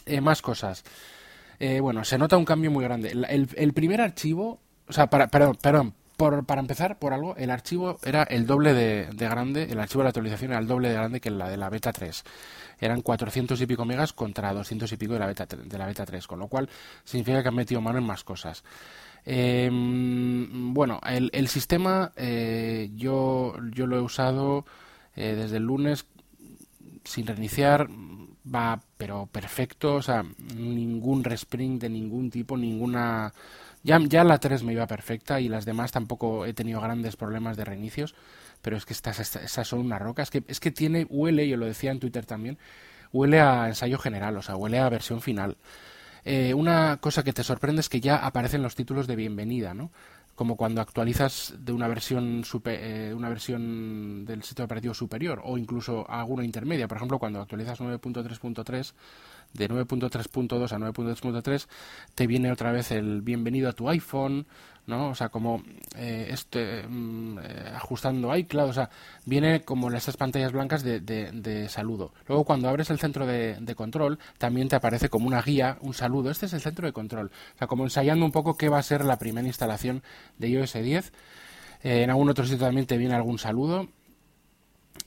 Eh, 0.05 0.21
más 0.21 0.41
cosas. 0.41 0.83
Eh, 1.59 1.79
bueno, 1.79 2.03
se 2.03 2.17
nota 2.17 2.37
un 2.37 2.45
cambio 2.45 2.71
muy 2.71 2.83
grande. 2.83 3.11
El, 3.11 3.73
primer 3.73 4.01
archivo, 4.01 4.59
o 4.87 4.93
sea, 4.93 5.07
para, 5.07 5.27
perdón, 5.27 5.57
perdón, 5.61 5.93
por, 6.17 6.45
para 6.45 6.61
empezar, 6.61 6.99
por 6.99 7.13
algo, 7.13 7.35
el 7.37 7.49
archivo 7.49 7.97
era 8.03 8.23
el 8.23 8.45
doble 8.45 8.73
de, 8.73 9.09
grande, 9.13 9.63
el 9.63 9.79
archivo 9.79 10.01
de 10.01 10.05
la 10.05 10.09
actualización 10.09 10.51
era 10.51 10.59
el 10.59 10.67
doble 10.67 10.89
de 10.89 10.95
grande 10.95 11.19
que 11.19 11.29
la 11.29 11.49
de 11.49 11.57
la 11.57 11.69
beta 11.69 11.91
3. 11.91 12.23
Eran 12.79 13.01
400 13.01 13.59
y 13.61 13.65
pico 13.65 13.85
megas 13.85 14.13
contra 14.13 14.53
200 14.53 14.91
y 14.91 14.97
pico 14.97 15.13
de 15.13 15.19
la 15.19 15.27
beta, 15.27 15.45
de 15.45 15.77
la 15.77 15.85
beta 15.85 16.05
3, 16.05 16.27
con 16.27 16.39
lo 16.39 16.47
cual 16.47 16.69
significa 17.03 17.41
que 17.41 17.47
han 17.49 17.55
metido 17.55 17.81
mano 17.81 17.99
en 17.99 18.05
más 18.05 18.23
cosas. 18.23 18.63
Em, 19.25 20.73
bueno, 20.73 20.99
el, 21.07 21.29
el 21.33 21.47
sistema 21.47 22.11
eh, 22.17 22.91
yo, 22.95 23.55
yo 23.71 23.87
lo 23.87 23.97
he 23.97 24.01
usado 24.01 24.65
eh, 25.15 25.33
desde 25.35 25.57
el 25.57 25.63
lunes 25.63 26.05
sin 27.05 27.27
reiniciar, 27.27 27.87
va 28.53 28.81
pero 28.97 29.27
perfecto, 29.27 29.95
o 29.95 30.01
sea, 30.01 30.23
ningún 30.55 31.23
respring 31.23 31.79
de 31.79 31.89
ningún 31.89 32.29
tipo, 32.29 32.57
ninguna 32.57 33.33
ya, 33.83 33.99
ya 33.99 34.23
la 34.23 34.39
3 34.39 34.63
me 34.63 34.73
iba 34.73 34.87
perfecta 34.87 35.39
y 35.41 35.49
las 35.49 35.65
demás 35.65 35.91
tampoco 35.91 36.45
he 36.45 36.53
tenido 36.53 36.81
grandes 36.81 37.15
problemas 37.15 37.57
de 37.57 37.65
reinicios, 37.65 38.15
pero 38.61 38.77
es 38.77 38.85
que 38.85 38.93
estas, 38.93 39.19
esas 39.19 39.67
son 39.67 39.79
una 39.79 39.99
roca. 39.99 40.23
Es 40.23 40.29
que, 40.31 40.43
es 40.47 40.59
que 40.59 40.71
tiene, 40.71 41.05
huele, 41.09 41.47
yo 41.47 41.57
lo 41.57 41.65
decía 41.65 41.91
en 41.91 41.99
Twitter 41.99 42.25
también, 42.25 42.57
huele 43.11 43.41
a 43.41 43.67
ensayo 43.67 43.97
general, 43.99 44.37
o 44.37 44.41
sea, 44.41 44.55
huele 44.55 44.79
a 44.79 44.89
versión 44.89 45.21
final. 45.21 45.57
Eh, 46.25 46.53
una 46.53 46.97
cosa 47.01 47.23
que 47.23 47.33
te 47.33 47.43
sorprende 47.43 47.81
es 47.81 47.89
que 47.89 47.99
ya 47.99 48.17
aparecen 48.17 48.63
los 48.63 48.75
títulos 48.75 49.07
de 49.07 49.15
bienvenida, 49.15 49.73
¿no? 49.73 49.91
Como 50.35 50.55
cuando 50.55 50.81
actualizas 50.81 51.53
de 51.59 51.73
una 51.73 51.87
versión 51.87 52.43
super, 52.43 52.79
eh, 52.81 53.13
una 53.13 53.29
versión 53.29 54.25
del 54.25 54.43
sistema 54.43 54.65
operativo 54.65 54.93
superior 54.93 55.41
o 55.43 55.57
incluso 55.57 56.09
alguna 56.09 56.43
intermedia. 56.45 56.87
Por 56.87 56.97
ejemplo, 56.97 57.19
cuando 57.19 57.41
actualizas 57.41 57.79
9.3.3 57.81 58.93
de 59.53 59.69
9.3.2 59.69 60.71
a 60.71 60.77
9.3.3 60.77 61.67
te 62.15 62.27
viene 62.27 62.51
otra 62.51 62.71
vez 62.71 62.91
el 62.91 63.21
bienvenido 63.21 63.69
a 63.69 63.73
tu 63.73 63.89
iPhone, 63.89 64.45
¿no? 64.85 65.09
O 65.09 65.15
sea, 65.15 65.29
como 65.29 65.63
eh, 65.95 66.27
este, 66.31 66.85
mm, 66.87 67.39
eh, 67.39 67.71
ajustando 67.75 68.35
iCloud, 68.35 68.69
o 68.69 68.73
sea, 68.73 68.89
viene 69.25 69.61
como 69.61 69.89
en 69.89 69.95
esas 69.95 70.17
pantallas 70.17 70.51
blancas 70.51 70.83
de, 70.83 70.99
de, 70.99 71.69
saludo. 71.69 72.13
Luego, 72.27 72.43
cuando 72.43 72.67
abres 72.67 72.89
el 72.89 72.99
centro 72.99 73.25
de, 73.25 73.75
control, 73.75 74.19
también 74.37 74.67
te 74.67 74.75
aparece 74.75 75.09
como 75.09 75.27
una 75.27 75.41
guía, 75.41 75.77
un 75.81 75.93
saludo. 75.93 76.29
Este 76.31 76.47
es 76.47 76.53
el 76.53 76.61
centro 76.61 76.85
de 76.85 76.93
control. 76.93 77.31
O 77.55 77.57
sea, 77.57 77.67
como 77.67 77.83
ensayando 77.83 78.25
un 78.25 78.31
poco 78.31 78.57
qué 78.57 78.69
va 78.69 78.79
a 78.79 78.83
ser 78.83 79.05
la 79.05 79.17
primera 79.17 79.47
instalación 79.47 80.03
de 80.37 80.49
iOS 80.49 80.73
10. 80.73 81.13
Eh, 81.83 82.03
en 82.03 82.09
algún 82.09 82.29
otro 82.29 82.45
sitio 82.45 82.65
también 82.65 82.87
te 82.87 82.97
viene 82.97 83.15
algún 83.15 83.39
saludo 83.39 83.89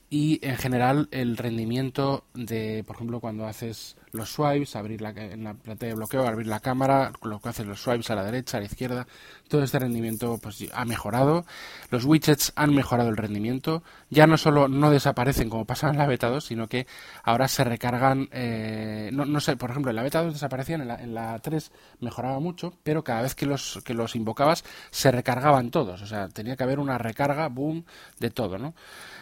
y 0.09 0.39
en 0.45 0.55
general 0.57 1.09
el 1.11 1.37
rendimiento 1.37 2.23
de, 2.33 2.83
por 2.85 2.95
ejemplo, 2.95 3.19
cuando 3.19 3.45
haces 3.45 3.96
los 4.11 4.29
swipes, 4.29 4.75
abrir 4.75 5.01
la, 5.01 5.09
en 5.09 5.43
la 5.43 5.53
pantalla 5.53 5.91
de 5.91 5.95
bloqueo, 5.95 6.27
abrir 6.27 6.47
la 6.47 6.59
cámara, 6.59 7.11
lo 7.23 7.39
que 7.39 7.49
haces 7.49 7.65
los 7.65 7.81
swipes 7.81 8.09
a 8.09 8.15
la 8.15 8.23
derecha, 8.23 8.57
a 8.57 8.61
la 8.61 8.65
izquierda, 8.65 9.07
todo 9.47 9.63
este 9.63 9.79
rendimiento 9.79 10.37
pues 10.41 10.65
ha 10.73 10.85
mejorado. 10.85 11.45
Los 11.89 12.05
widgets 12.05 12.53
han 12.55 12.73
mejorado 12.73 13.09
el 13.09 13.17
rendimiento. 13.17 13.83
Ya 14.09 14.27
no 14.27 14.37
solo 14.37 14.67
no 14.67 14.91
desaparecen 14.91 15.49
como 15.49 15.65
pasaba 15.65 15.91
en 15.91 15.99
la 15.99 16.07
beta 16.07 16.29
2, 16.29 16.43
sino 16.43 16.67
que 16.67 16.87
ahora 17.23 17.47
se 17.47 17.63
recargan, 17.63 18.29
eh, 18.31 19.09
no, 19.13 19.25
no, 19.25 19.39
sé, 19.39 19.55
por 19.57 19.71
ejemplo, 19.71 19.91
en 19.91 19.95
la 19.95 20.03
beta 20.03 20.23
2 20.23 20.33
desaparecían, 20.33 20.81
en 20.81 20.87
la, 20.87 21.01
en 21.01 21.13
la 21.13 21.39
3 21.39 21.71
mejoraba 21.99 22.39
mucho, 22.39 22.73
pero 22.83 23.03
cada 23.03 23.21
vez 23.21 23.35
que 23.35 23.45
los, 23.45 23.79
que 23.83 23.93
los 23.93 24.15
invocabas 24.15 24.63
se 24.91 25.11
recargaban 25.11 25.71
todos. 25.71 26.01
O 26.01 26.07
sea, 26.07 26.27
tenía 26.29 26.55
que 26.55 26.63
haber 26.63 26.79
una 26.79 26.97
recarga, 26.97 27.47
boom, 27.47 27.85
de 28.19 28.29
todo, 28.29 28.57
¿no? 28.57 28.73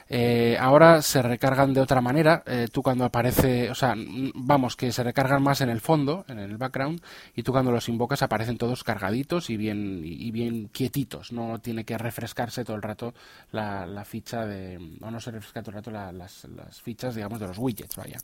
Eh, 0.08 0.56
ahora 0.60 1.02
se 1.02 1.22
recargan 1.22 1.74
de 1.74 1.82
otra 1.82 2.02
manera. 2.02 2.44
Eh, 2.46 2.68
tú 2.72 2.82
cuando 2.84 3.06
aparece, 3.06 3.70
o 3.72 3.76
sea, 3.76 3.96
vamos, 4.36 4.76
que 4.76 4.92
se 4.92 5.04
recargan 5.04 5.42
más 5.42 5.62
en 5.62 5.70
el 5.70 5.82
fondo, 5.82 6.26
en 6.28 6.40
el 6.40 6.58
background, 6.58 7.02
y 7.36 7.44
tú 7.44 7.52
cuando 7.52 7.72
los 7.72 7.90
invocas 7.90 8.22
aparecen 8.22 8.58
todos 8.58 8.84
cargaditos 8.84 9.50
y 9.50 9.58
bien, 9.58 10.02
y 10.04 10.15
bien 10.32 10.70
quietitos. 10.70 11.32
No 11.32 11.60
tiene 11.60 11.86
que 11.86 11.98
refrescarse 11.98 12.64
todo 12.64 12.76
el 12.76 12.82
rato 12.82 13.14
la, 13.52 13.86
la 13.86 14.06
ficha 14.06 14.46
de, 14.46 14.78
o 15.02 15.12
no 15.12 15.20
se 15.20 15.32
refresca 15.32 15.62
todo 15.62 15.72
el 15.72 15.76
rato 15.78 15.92
las, 15.92 16.46
las, 16.46 16.82
fichas, 16.82 17.16
digamos, 17.16 17.40
de 17.40 17.48
los 17.48 17.58
widgets, 17.58 17.96
vaya. 17.96 18.18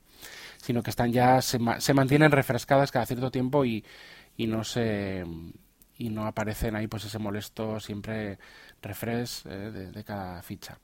Sino 0.58 0.82
que 0.84 0.90
están 0.90 1.12
ya, 1.12 1.42
se, 1.42 1.60
se 1.80 1.94
mantienen 1.94 2.32
refrescadas 2.32 2.92
cada 2.92 3.06
cierto 3.06 3.32
tiempo 3.32 3.66
y, 3.66 3.84
y 4.38 4.48
no 4.48 4.64
se 4.64 5.24
y 6.02 6.10
no 6.10 6.26
aparecen 6.26 6.76
ahí 6.76 6.88
pues 6.88 7.06
ese 7.06 7.20
molesto 7.20 7.80
siempre 7.80 8.40
refresh 8.82 9.44
eh, 9.46 9.92
de, 9.94 10.04
cada 10.04 10.42
ficha 10.42 10.80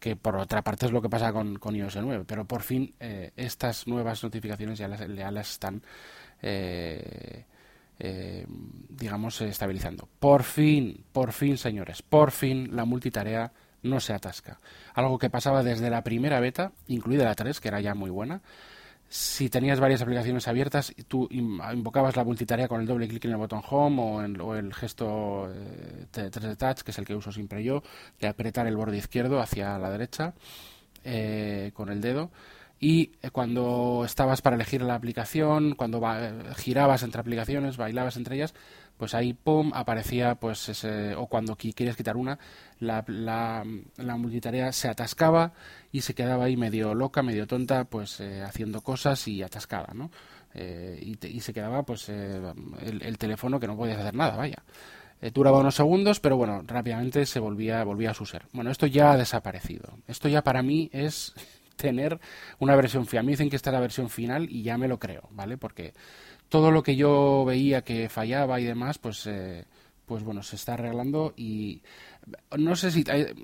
que 0.00 0.16
por 0.16 0.36
otra 0.36 0.62
parte 0.62 0.86
es 0.86 0.92
lo 0.92 1.00
que 1.00 1.08
pasa 1.08 1.32
con, 1.32 1.56
con 1.58 1.76
iOS 1.76 1.96
9, 1.96 2.24
pero 2.26 2.44
por 2.44 2.62
fin 2.62 2.92
eh, 2.98 3.32
estas 3.36 3.86
nuevas 3.86 4.22
notificaciones 4.22 4.78
ya 4.78 4.88
las, 4.88 5.00
ya 5.08 5.30
las 5.30 5.52
están, 5.52 5.82
eh, 6.42 7.44
eh, 7.98 8.46
digamos, 8.88 9.40
estabilizando. 9.40 10.08
Por 10.18 10.42
fin, 10.42 11.04
por 11.12 11.32
fin, 11.32 11.56
señores, 11.58 12.02
por 12.02 12.30
fin 12.30 12.74
la 12.74 12.84
multitarea 12.84 13.52
no 13.82 14.00
se 14.00 14.12
atasca. 14.12 14.60
Algo 14.94 15.18
que 15.18 15.30
pasaba 15.30 15.62
desde 15.62 15.90
la 15.90 16.02
primera 16.02 16.40
beta, 16.40 16.72
incluida 16.88 17.24
la 17.24 17.34
3, 17.34 17.60
que 17.60 17.68
era 17.68 17.80
ya 17.80 17.94
muy 17.94 18.10
buena, 18.10 18.42
si 19.08 19.48
tenías 19.48 19.78
varias 19.78 20.02
aplicaciones 20.02 20.48
abiertas, 20.48 20.92
tú 21.06 21.28
invocabas 21.30 22.16
la 22.16 22.24
multitarea 22.24 22.66
con 22.66 22.80
el 22.80 22.86
doble 22.86 23.06
clic 23.06 23.24
en 23.24 23.30
el 23.32 23.36
botón 23.36 23.62
Home 23.70 24.40
o, 24.40 24.56
el 24.56 24.74
gesto 24.74 25.48
3D 26.12 26.52
eh, 26.52 26.56
Touch, 26.56 26.80
que 26.80 26.90
es 26.90 26.98
el 26.98 27.04
que 27.04 27.14
uso 27.14 27.30
siempre 27.30 27.62
yo, 27.62 27.82
de 28.20 28.26
apretar 28.26 28.66
el 28.66 28.76
borde 28.76 28.98
izquierdo 28.98 29.40
hacia 29.40 29.78
la 29.78 29.90
derecha 29.90 30.34
eh, 31.04 31.70
con 31.74 31.88
el 31.88 32.00
dedo. 32.00 32.30
Y 32.78 33.12
eh, 33.22 33.30
cuando 33.30 34.02
estabas 34.04 34.42
para 34.42 34.56
elegir 34.56 34.82
la 34.82 34.94
aplicación, 34.94 35.74
cuando 35.74 36.02
girabas 36.56 37.02
entre 37.02 37.20
aplicaciones, 37.20 37.76
bailabas 37.76 38.16
entre 38.16 38.36
ellas, 38.36 38.54
pues 38.96 39.14
ahí 39.14 39.34
pum 39.34 39.72
aparecía 39.74 40.36
pues 40.36 40.68
ese, 40.68 41.14
o 41.14 41.26
cuando 41.26 41.56
querías 41.56 41.96
quitar 41.96 42.16
una 42.16 42.38
la, 42.80 43.04
la, 43.06 44.16
multitarea 44.16 44.72
se 44.72 44.88
atascaba 44.88 45.52
y 45.92 46.00
se 46.00 46.14
quedaba 46.14 46.46
ahí 46.46 46.56
medio 46.56 46.94
loca 46.94 47.22
medio 47.22 47.46
tonta 47.46 47.84
pues 47.84 48.20
eh, 48.20 48.42
haciendo 48.42 48.80
cosas 48.80 49.28
y 49.28 49.42
atascada 49.42 49.92
no 49.94 50.10
eh, 50.54 51.16
y, 51.22 51.40
se 51.40 51.52
quedaba 51.52 51.82
pues 51.82 52.08
eh, 52.08 52.40
el, 52.80 53.18
teléfono 53.18 53.60
que 53.60 53.66
no 53.66 53.76
podías 53.76 53.98
hacer 53.98 54.14
nada 54.14 54.36
vaya. 54.36 54.62
Duraba 55.34 55.58
unos 55.58 55.74
segundos 55.74 56.20
pero 56.20 56.36
bueno 56.36 56.62
rápidamente 56.66 57.26
se 57.26 57.40
volvía 57.40 57.82
volvía 57.84 58.10
a 58.10 58.14
su 58.14 58.24
ser. 58.24 58.46
Bueno 58.52 58.70
esto 58.70 58.86
ya 58.86 59.12
ha 59.12 59.16
desaparecido. 59.16 59.98
Esto 60.06 60.28
ya 60.28 60.42
para 60.42 60.62
mí 60.62 60.88
es 60.92 61.34
tener 61.76 62.18
una 62.58 62.74
versión 62.76 63.06
final. 63.06 63.26
Mí 63.26 63.32
dicen 63.32 63.50
que 63.50 63.56
esta 63.56 63.70
es 63.70 63.74
la 63.74 63.80
versión 63.80 64.10
final 64.10 64.48
y 64.50 64.62
ya 64.62 64.78
me 64.78 64.88
lo 64.88 64.98
creo, 64.98 65.28
¿vale? 65.30 65.56
Porque 65.56 65.92
todo 66.48 66.70
lo 66.70 66.82
que 66.82 66.96
yo 66.96 67.44
veía 67.44 67.82
que 67.82 68.08
fallaba 68.08 68.60
y 68.60 68.64
demás, 68.64 68.98
pues, 68.98 69.26
eh, 69.26 69.64
pues 70.06 70.22
bueno, 70.22 70.42
se 70.42 70.56
está 70.56 70.74
arreglando 70.74 71.34
y 71.36 71.82
no 72.56 72.76
sé 72.76 72.90
si, 72.90 73.04
eh, 73.08 73.34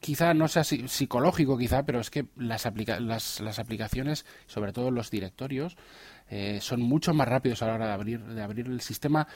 quizá 0.00 0.34
no 0.34 0.48
sea 0.48 0.64
psicológico 0.64 1.58
quizá, 1.58 1.84
pero 1.84 2.00
es 2.00 2.10
que 2.10 2.26
las, 2.36 2.68
las, 3.00 3.40
las 3.40 3.58
aplicaciones, 3.58 4.24
sobre 4.46 4.72
todo 4.72 4.90
los 4.90 5.10
directorios, 5.10 5.76
eh, 6.28 6.58
son 6.60 6.82
mucho 6.82 7.12
más 7.12 7.28
rápidos 7.28 7.62
a 7.62 7.66
la 7.66 7.74
hora 7.74 7.86
de 7.86 7.92
abrir, 7.92 8.24
de 8.24 8.42
abrir 8.42 8.66
el 8.66 8.80
sistema, 8.80 9.26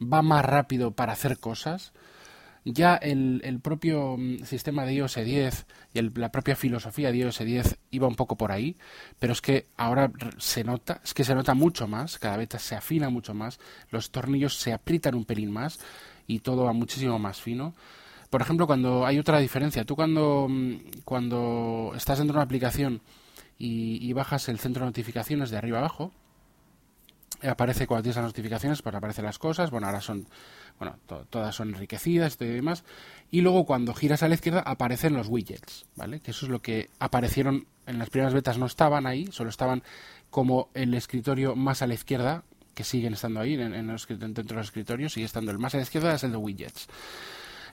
va 0.00 0.22
más 0.22 0.44
rápido 0.44 0.90
para 0.90 1.12
hacer 1.12 1.38
cosas 1.38 1.92
ya 2.64 2.96
el, 2.96 3.40
el, 3.44 3.60
propio 3.60 4.16
mm, 4.16 4.44
sistema 4.44 4.84
de 4.84 4.94
iOS 4.94 5.16
10 5.16 5.66
y 5.94 6.02
la 6.02 6.30
propia 6.30 6.56
filosofía 6.56 7.10
de 7.10 7.18
iOS 7.18 7.38
10 7.38 7.78
iba 7.90 8.06
un 8.06 8.16
poco 8.16 8.36
por 8.36 8.52
ahí, 8.52 8.76
pero 9.18 9.32
es 9.32 9.40
que 9.40 9.66
ahora 9.76 10.10
se 10.38 10.64
nota, 10.64 11.00
es 11.04 11.14
que 11.14 11.24
se 11.24 11.34
nota 11.34 11.54
mucho 11.54 11.86
más, 11.86 12.18
cada 12.18 12.36
vez 12.36 12.50
se 12.58 12.74
afina 12.74 13.10
mucho 13.10 13.34
más, 13.34 13.58
los 13.90 14.10
tornillos 14.10 14.56
se 14.58 14.72
aprietan 14.72 15.14
un 15.14 15.24
pelín 15.24 15.50
más 15.50 15.80
y 16.26 16.40
todo 16.40 16.64
va 16.64 16.72
muchísimo 16.72 17.18
más 17.18 17.40
fino. 17.40 17.74
Por 18.28 18.42
ejemplo, 18.42 18.66
cuando 18.66 19.06
hay 19.06 19.18
otra 19.18 19.38
diferencia, 19.40 19.84
tú 19.84 19.96
cuando, 19.96 20.46
mm, 20.48 21.02
cuando 21.04 21.92
estás 21.96 22.18
dentro 22.18 22.34
de 22.34 22.38
una 22.38 22.44
aplicación 22.44 23.00
y, 23.58 23.98
y 24.06 24.12
bajas 24.12 24.48
el 24.48 24.58
centro 24.58 24.84
de 24.84 24.90
notificaciones 24.90 25.50
de 25.50 25.56
arriba 25.56 25.78
abajo, 25.78 26.12
aparece 27.42 27.86
cuando 27.86 28.02
tienes 28.02 28.16
las 28.16 28.26
notificaciones, 28.26 28.82
pues 28.82 28.94
aparecen 28.94 29.24
las 29.24 29.38
cosas, 29.38 29.70
bueno, 29.70 29.86
ahora 29.86 30.00
son 30.00 30.26
bueno, 30.80 30.96
todas 31.28 31.54
son 31.54 31.68
enriquecidas 31.74 32.38
y 32.40 32.46
demás. 32.46 32.84
Y 33.30 33.42
luego 33.42 33.66
cuando 33.66 33.92
giras 33.92 34.22
a 34.22 34.28
la 34.28 34.34
izquierda 34.34 34.60
aparecen 34.60 35.12
los 35.12 35.28
widgets, 35.28 35.84
¿vale? 35.94 36.20
Que 36.20 36.30
eso 36.30 36.46
es 36.46 36.50
lo 36.50 36.62
que 36.62 36.88
aparecieron 36.98 37.66
en 37.86 37.98
las 37.98 38.08
primeras 38.08 38.32
betas, 38.32 38.56
no 38.56 38.64
estaban 38.64 39.06
ahí, 39.06 39.28
solo 39.30 39.50
estaban 39.50 39.82
como 40.30 40.70
el 40.72 40.94
escritorio 40.94 41.54
más 41.54 41.82
a 41.82 41.86
la 41.86 41.94
izquierda, 41.94 42.44
que 42.74 42.84
siguen 42.84 43.12
estando 43.12 43.40
ahí 43.40 43.54
en, 43.54 43.86
los, 43.88 44.08
dentro 44.08 44.42
de 44.42 44.54
los 44.54 44.66
escritorios, 44.66 45.12
sigue 45.12 45.26
estando 45.26 45.50
el 45.50 45.58
más 45.58 45.74
a 45.74 45.78
la 45.78 45.82
izquierda, 45.82 46.14
es 46.14 46.24
el 46.24 46.30
de 46.30 46.38
widgets. 46.38 46.88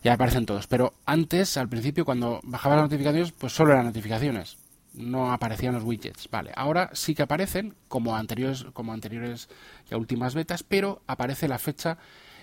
Ya 0.04 0.14
aparecen 0.14 0.46
todos. 0.46 0.68
Pero 0.68 0.94
antes, 1.06 1.56
al 1.56 1.70
principio, 1.70 2.04
cuando 2.04 2.42
bajaba 2.44 2.76
las 2.76 2.86
notificaciones, 2.86 3.32
pues 3.32 3.54
solo 3.54 3.72
eran 3.72 3.86
notificaciones. 3.86 4.58
No 4.94 5.32
aparecían 5.32 5.74
los 5.74 5.84
widgets. 5.84 6.30
Vale, 6.30 6.52
ahora 6.56 6.90
sí 6.94 7.14
que 7.16 7.24
aparecen, 7.24 7.76
como 7.88 8.16
anteriores, 8.16 8.66
como 8.74 8.94
anteriores 8.94 9.50
y 9.90 9.96
últimas 9.96 10.36
betas, 10.36 10.64
pero 10.64 11.02
aparece 11.08 11.48
la 11.48 11.60
fecha 11.60 11.98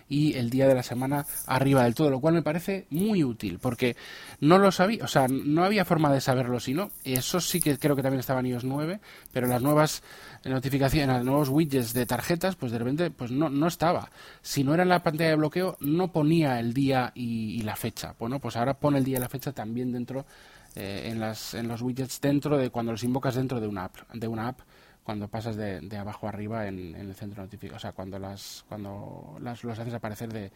y 0.09 0.35
el 0.35 0.51
día 0.51 0.69
de 0.69 0.75
la 0.75 0.83
semana 0.83 1.25
arriba 1.47 1.85
del 1.85 1.95
todo, 1.95 2.11
lo 2.11 2.21
cual 2.21 2.35
me 2.35 2.43
parece 2.43 2.87
muy 2.91 3.25
útil, 3.25 3.59
porque 3.59 3.97
no 4.41 4.59
lo 4.59 4.71
sabía, 4.71 5.05
o 5.05 5.09
sea, 5.09 5.27
no 5.29 5.65
había 5.65 5.85
forma 5.85 6.13
de 6.13 6.21
saberlo 6.21 6.61
si 6.61 6.75
no. 6.75 6.91
Eso 7.05 7.41
sí 7.41 7.61
que 7.61 7.79
creo 7.79 7.97
que 7.97 8.03
también 8.03 8.21
estaba 8.21 8.41
en 8.41 8.47
iOS 8.47 8.65
9, 8.65 9.01
pero 9.33 9.47
las 9.47 9.63
nuevas 9.63 10.03
notificaciones, 10.45 11.17
los 11.17 11.25
nuevos 11.25 11.49
widgets 11.49 11.95
de 11.95 12.07
tarjetas, 12.07 12.57
pues 12.57 12.73
de 12.73 12.79
repente 12.79 13.11
pues 13.11 13.31
no, 13.31 13.49
no 13.49 13.67
estaba. 13.67 14.11
Si 14.43 14.63
no 14.65 14.75
era 14.75 14.83
en 14.83 14.91
la 14.91 15.03
pantalla 15.03 15.31
de 15.31 15.37
bloqueo, 15.37 15.77
no 15.81 16.13
ponía 16.13 16.61
el 16.61 16.75
día 16.75 17.13
y, 17.15 17.63
la 17.65 17.77
fecha. 17.77 18.15
Bueno, 18.19 18.41
pues 18.41 18.57
ahora 18.57 18.75
pone 18.75 18.99
el 18.99 19.05
día 19.05 19.17
y 19.17 19.21
la 19.21 19.29
fecha 19.29 19.53
también 19.53 19.91
dentro 19.91 20.27
eh, 20.77 21.09
en, 21.11 21.21
las, 21.21 21.55
en 21.55 21.69
los 21.69 21.83
widgets 21.83 22.21
dentro 22.21 22.59
de 22.59 22.71
cuando 22.71 22.93
los 22.93 23.05
invocas 23.05 23.37
dentro 23.37 23.61
de 23.61 23.69
una 23.69 23.85
app, 23.85 23.97
de 24.13 24.27
una 24.27 24.49
app 24.49 24.61
cuando 25.05 25.29
pasas 25.29 25.55
de, 25.55 25.81
de 25.81 25.97
abajo 25.97 26.27
arriba 26.27 26.67
en, 26.67 26.95
el 26.97 27.15
centro 27.15 27.43
notificado, 27.43 27.77
o 27.77 27.79
sea, 27.81 27.93
cuando 27.93 28.19
las 28.19 28.65
cuando 28.69 29.37
las 29.41 29.63
los 29.63 29.79
haces 29.79 29.95
aparecer 29.95 30.33
de 30.33 30.51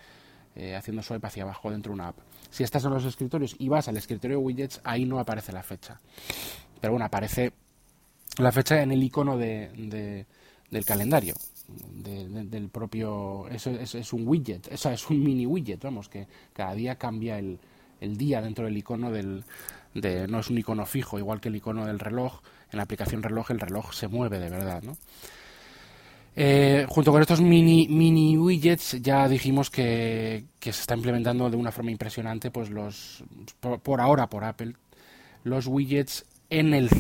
eh, 0.57 0.75
haciendo 0.75 1.03
swipe 1.03 1.27
hacia 1.27 1.45
abajo 1.45 1.71
dentro 1.71 1.91
de 1.91 1.95
una 1.95 2.09
app. 2.09 2.19
Si 2.51 2.65
estás 2.65 2.85
en 2.85 2.91
los 2.91 3.05
escritorios 3.05 3.55
y 3.59 3.69
vas 3.69 3.87
al 3.87 3.97
escritorio 3.97 4.39
de 4.39 4.45
widgets, 4.45 4.81
ahí 4.83 5.05
no 5.05 5.21
aparece 5.21 5.53
la 5.53 5.63
fecha. 5.63 6.01
Pero 6.81 6.95
bueno, 6.95 7.05
aparece 7.05 7.53
la 8.39 8.51
fecha 8.51 8.83
en 8.83 8.91
el 8.91 9.03
icono 9.03 9.37
de, 9.37 10.27
del 10.71 10.85
calendario. 10.85 11.35
del 11.69 12.71
propio 12.71 13.47
es, 13.51 13.67
es, 13.69 14.13
un 14.13 14.27
widget, 14.27 14.67
o 14.67 14.89
es 14.89 15.11
un 15.11 15.23
mini 15.23 15.47
widget, 15.47 15.83
vamos, 15.85 16.09
que 16.09 16.27
cada 16.53 16.75
día 16.75 16.97
cambia 16.97 17.39
el, 17.39 17.61
el 18.01 18.17
día 18.17 18.41
dentro 18.41 18.65
del 18.65 18.77
icono 18.77 19.11
del, 19.11 19.45
de, 19.95 20.27
no 20.29 20.41
es 20.41 20.51
un 20.51 20.59
icono 20.59 20.87
fijo, 20.87 21.19
igual 21.19 21.41
que 21.41 21.49
el 21.49 21.57
icono 21.57 21.87
del 21.87 21.99
reloj, 21.99 22.41
en 22.71 22.77
la 22.77 22.83
aplicación 22.83 23.23
reloj 23.23 23.51
el 23.51 23.61
reloj 23.61 23.93
se 23.93 24.09
mueve 24.09 24.39
de 24.39 24.51
verdad, 24.51 24.83
¿no? 24.83 24.97
Eh, 26.41 26.87
junto 26.89 27.11
con 27.11 27.21
estos 27.21 27.41
mini, 27.41 27.89
mini 27.89 28.39
widgets 28.39 29.03
ya 29.03 29.27
dijimos 29.27 29.71
que, 29.71 30.45
que, 30.61 30.73
se 30.73 30.83
está 30.83 30.95
implementando 30.95 31.51
de 31.51 31.57
una 31.57 31.73
forma 31.73 31.91
impresionante 31.91 32.53
pues 32.53 32.71
los 32.71 33.25
por, 33.59 34.01
ahora 34.01 34.29
por 34.29 34.45
Apple 34.45 34.75
los 35.43 35.67
widgets 35.67 36.25
en 36.49 36.75
el 36.75 36.91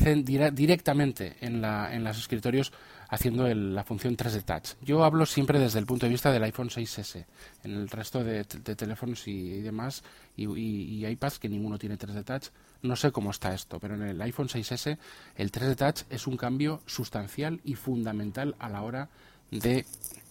directamente 0.54 1.36
en, 1.40 1.60
la, 1.60 1.94
en 1.94 2.02
los 2.02 2.18
escritorios 2.18 2.72
haciendo 3.08 3.52
la 3.52 3.84
función 3.84 4.16
3D 4.16 4.44
Touch. 4.44 4.76
Yo 4.82 5.02
hablo 5.02 5.24
siempre 5.26 5.58
desde 5.58 5.78
el 5.78 5.86
punto 5.86 6.06
de 6.06 6.10
vista 6.10 6.30
del 6.30 6.42
iPhone 6.44 6.68
6S. 6.68 7.24
En 7.64 7.72
el 7.72 7.88
resto 7.88 8.22
de, 8.22 8.44
teléfonos 8.44 9.26
y, 9.26 9.60
demás 9.60 10.02
y, 10.36 10.46
y, 10.46 11.06
iPads 11.06 11.38
que 11.38 11.48
ninguno 11.48 11.78
tiene 11.78 11.98
3D 11.98 12.24
Touch, 12.24 12.48
no 12.82 12.96
sé 12.96 13.10
cómo 13.10 13.30
está 13.30 13.54
esto, 13.54 13.80
pero 13.80 13.94
en 13.94 14.02
el 14.02 14.20
iPhone 14.22 14.48
6S 14.48 14.98
el 15.36 15.50
3D 15.50 15.76
Touch 15.76 16.02
es 16.10 16.26
un 16.26 16.36
cambio 16.36 16.82
sustancial 16.86 17.60
y 17.64 17.74
fundamental 17.74 18.54
a 18.58 18.68
la 18.68 18.82
hora 18.82 19.08
de 19.50 19.86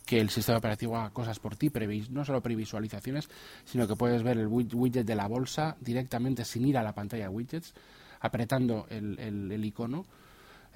que 0.05 0.21
el 0.21 0.29
sistema 0.29 0.59
operativo 0.59 0.95
haga 0.95 1.09
cosas 1.09 1.39
por 1.39 1.57
ti, 1.57 1.69
no 2.11 2.23
solo 2.23 2.41
previsualizaciones, 2.41 3.27
sino 3.65 3.87
que 3.87 3.95
puedes 3.95 4.23
ver 4.23 4.37
el 4.37 4.47
widget 4.47 5.05
de 5.05 5.15
la 5.15 5.27
bolsa 5.27 5.75
directamente 5.81 6.45
sin 6.45 6.65
ir 6.65 6.77
a 6.77 6.83
la 6.83 6.93
pantalla 6.93 7.23
de 7.23 7.29
widgets, 7.29 7.73
apretando 8.21 8.85
el, 8.89 9.19
el 9.19 9.65
icono 9.65 10.05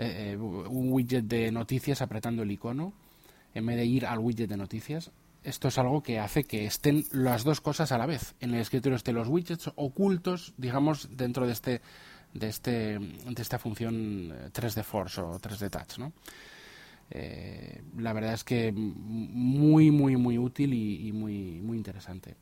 eh, 0.01 0.31
eh, 0.31 0.35
un 0.35 0.91
widget 0.91 1.25
de 1.25 1.51
noticias 1.51 2.01
apretando 2.01 2.41
el 2.41 2.49
icono 2.49 2.91
en 3.53 3.67
vez 3.67 3.77
de 3.77 3.85
ir 3.85 4.07
al 4.07 4.17
widget 4.17 4.49
de 4.49 4.57
noticias. 4.57 5.11
Esto 5.43 5.67
es 5.67 5.77
algo 5.77 6.01
que 6.01 6.17
hace 6.17 6.43
que 6.43 6.65
estén 6.65 7.05
las 7.11 7.43
dos 7.43 7.61
cosas 7.61 7.91
a 7.91 7.99
la 7.99 8.07
vez. 8.07 8.33
En 8.39 8.55
el 8.55 8.61
escritorio 8.61 8.95
estén 8.95 9.13
los 9.13 9.27
widgets 9.27 9.71
ocultos, 9.75 10.55
digamos, 10.57 11.07
dentro 11.15 11.45
de 11.45 11.53
este 11.53 11.81
de 12.33 12.47
este 12.47 12.97
de 12.97 13.41
esta 13.41 13.59
función 13.59 14.29
3D 14.51 14.79
eh, 14.79 14.83
Force 14.83 15.21
o 15.21 15.39
3D 15.39 15.69
Touch, 15.69 15.99
¿no? 15.99 16.13
la 17.97 18.13
verdad 18.13 18.33
es 18.33 18.43
que 18.43 18.71
muy 18.71 19.91
muy 19.91 20.15
muy 20.15 20.37
útil 20.39 20.73
y, 20.73 21.11
muy 21.11 21.61
muy 21.61 21.77
interesante. 21.77 22.37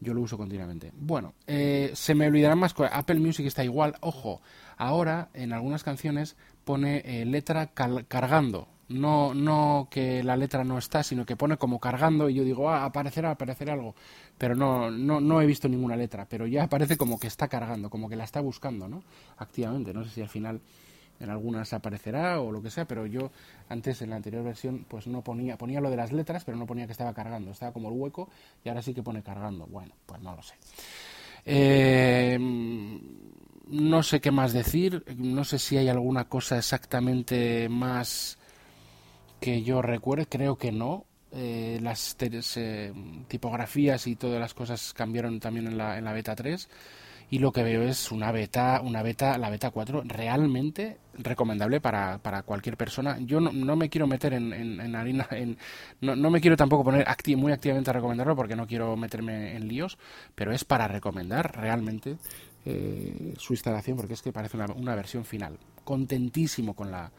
Yo 0.00 0.12
lo 0.12 0.20
uso 0.20 0.36
continuamente. 0.36 0.92
Bueno, 0.94 1.34
se 1.46 2.14
me 2.14 2.26
olvidarán 2.26 2.58
más 2.58 2.74
cosas. 2.74 2.92
Apple 2.94 3.18
Music 3.18 3.46
está 3.46 3.64
igual. 3.64 3.96
Ojo, 4.00 4.42
ahora 4.76 5.30
en 5.32 5.52
algunas 5.52 5.82
canciones 5.82 6.36
pone 6.64 7.02
eh, 7.04 7.24
letra 7.24 7.68
cargando. 7.68 8.68
No, 8.88 9.34
no 9.34 9.88
que 9.90 10.22
la 10.22 10.36
letra 10.36 10.62
no 10.62 10.78
está, 10.78 11.02
sino 11.02 11.26
que 11.26 11.34
pone 11.34 11.56
como 11.56 11.80
cargando 11.80 12.28
y 12.28 12.34
yo 12.34 12.44
digo, 12.44 12.70
ah, 12.70 12.84
aparecerá, 12.84 13.32
aparecerá 13.32 13.72
algo. 13.72 13.96
Pero 14.38 14.54
no, 14.54 14.90
no, 14.90 15.20
no 15.20 15.40
he 15.40 15.46
visto 15.46 15.68
ninguna 15.68 15.96
letra, 15.96 16.26
pero 16.28 16.46
ya 16.46 16.64
aparece 16.64 16.96
como 16.96 17.18
que 17.18 17.26
está 17.26 17.48
cargando, 17.48 17.90
como 17.90 18.08
que 18.08 18.14
la 18.14 18.24
está 18.24 18.40
buscando, 18.40 18.86
¿no? 18.86 19.02
Activamente. 19.38 19.92
No 19.92 20.04
sé 20.04 20.10
si 20.10 20.20
al 20.22 20.28
final 20.28 20.60
en 21.20 21.30
algunas 21.30 21.72
aparecerá 21.72 22.40
o 22.40 22.52
lo 22.52 22.62
que 22.62 22.70
sea, 22.70 22.86
pero 22.86 23.06
yo 23.06 23.30
antes 23.68 24.02
en 24.02 24.10
la 24.10 24.16
anterior 24.16 24.44
versión 24.44 24.84
pues 24.88 25.06
no 25.06 25.22
ponía, 25.22 25.56
ponía 25.56 25.80
lo 25.80 25.90
de 25.90 25.96
las 25.96 26.12
letras, 26.12 26.44
pero 26.44 26.56
no 26.56 26.66
ponía 26.66 26.86
que 26.86 26.92
estaba 26.92 27.14
cargando, 27.14 27.50
estaba 27.50 27.72
como 27.72 27.88
el 27.88 27.94
hueco 27.96 28.28
y 28.64 28.68
ahora 28.68 28.82
sí 28.82 28.94
que 28.94 29.02
pone 29.02 29.22
cargando. 29.22 29.66
Bueno, 29.66 29.94
pues 30.06 30.20
no 30.20 30.34
lo 30.34 30.42
sé. 30.42 30.54
Eh, 31.44 32.38
no 33.68 34.02
sé 34.02 34.20
qué 34.20 34.30
más 34.30 34.52
decir, 34.52 35.04
no 35.16 35.44
sé 35.44 35.58
si 35.58 35.76
hay 35.76 35.88
alguna 35.88 36.28
cosa 36.28 36.58
exactamente 36.58 37.68
más 37.68 38.38
que 39.40 39.62
yo 39.62 39.82
recuerde, 39.82 40.26
creo 40.26 40.56
que 40.56 40.72
no. 40.72 41.04
Eh, 41.32 41.80
las 41.82 42.16
tipografías 43.28 44.06
y 44.06 44.16
todas 44.16 44.40
las 44.40 44.54
cosas 44.54 44.94
cambiaron 44.94 45.38
también 45.40 45.66
en 45.66 45.76
la, 45.76 45.98
en 45.98 46.04
la 46.04 46.12
beta 46.12 46.34
3 46.34 46.68
y 47.30 47.40
lo 47.40 47.52
que 47.52 47.62
veo 47.62 47.82
es 47.82 48.12
una 48.12 48.30
beta, 48.30 48.80
una 48.82 49.02
beta, 49.02 49.36
la 49.36 49.50
beta 49.50 49.70
4 49.70 50.02
realmente 50.06 50.98
recomendable 51.18 51.80
para, 51.80 52.18
para 52.18 52.42
cualquier 52.42 52.76
persona. 52.76 53.18
Yo 53.20 53.40
no, 53.40 53.52
no 53.52 53.76
me 53.76 53.88
quiero 53.88 54.06
meter 54.06 54.34
en, 54.34 54.52
en, 54.52 54.96
harina, 54.96 55.26
en, 55.30 55.58
no, 56.00 56.16
no, 56.16 56.30
me 56.30 56.40
quiero 56.40 56.56
tampoco 56.56 56.84
poner 56.84 57.06
muy 57.36 57.52
activamente 57.52 57.90
a 57.90 57.92
recomendarlo 57.92 58.36
porque 58.36 58.56
no 58.56 58.66
quiero 58.66 58.96
meterme 58.96 59.56
en 59.56 59.68
líos, 59.68 59.98
pero 60.34 60.52
es 60.52 60.64
para 60.64 60.88
recomendar 60.88 61.56
realmente 61.56 62.16
eh, 62.64 63.34
su 63.38 63.52
instalación 63.52 63.96
porque 63.96 64.14
es 64.14 64.22
que 64.22 64.32
parece 64.32 64.56
una, 64.56 64.66
una, 64.66 64.94
versión 64.94 65.24
final. 65.24 65.58
Contentísimo 65.84 66.74
con 66.74 66.90
la, 66.90 67.10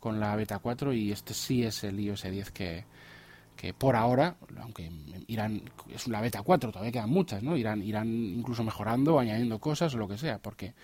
con 0.00 0.20
la 0.20 0.36
beta 0.36 0.58
4 0.58 0.92
y 0.92 1.12
este 1.12 1.34
sí 1.34 1.64
es 1.64 1.84
el 1.84 1.98
iOS 1.98 2.22
10 2.22 2.50
que, 2.50 2.84
que 3.58 3.74
por 3.74 3.96
ahora, 3.96 4.36
aunque 4.60 4.88
irán, 5.26 5.62
es 5.92 6.06
una 6.06 6.20
beta 6.20 6.42
4, 6.42 6.70
todavía 6.70 6.92
quedan 6.92 7.10
muchas, 7.10 7.42
¿no? 7.42 7.56
Irán, 7.56 7.82
irán 7.82 8.08
incluso 8.08 8.62
mejorando, 8.62 9.18
añadiendo 9.18 9.58
cosas 9.58 9.92
o 9.94 9.98
lo 9.98 10.06
que 10.06 10.16
sea, 10.16 10.38
porque, 10.38 10.74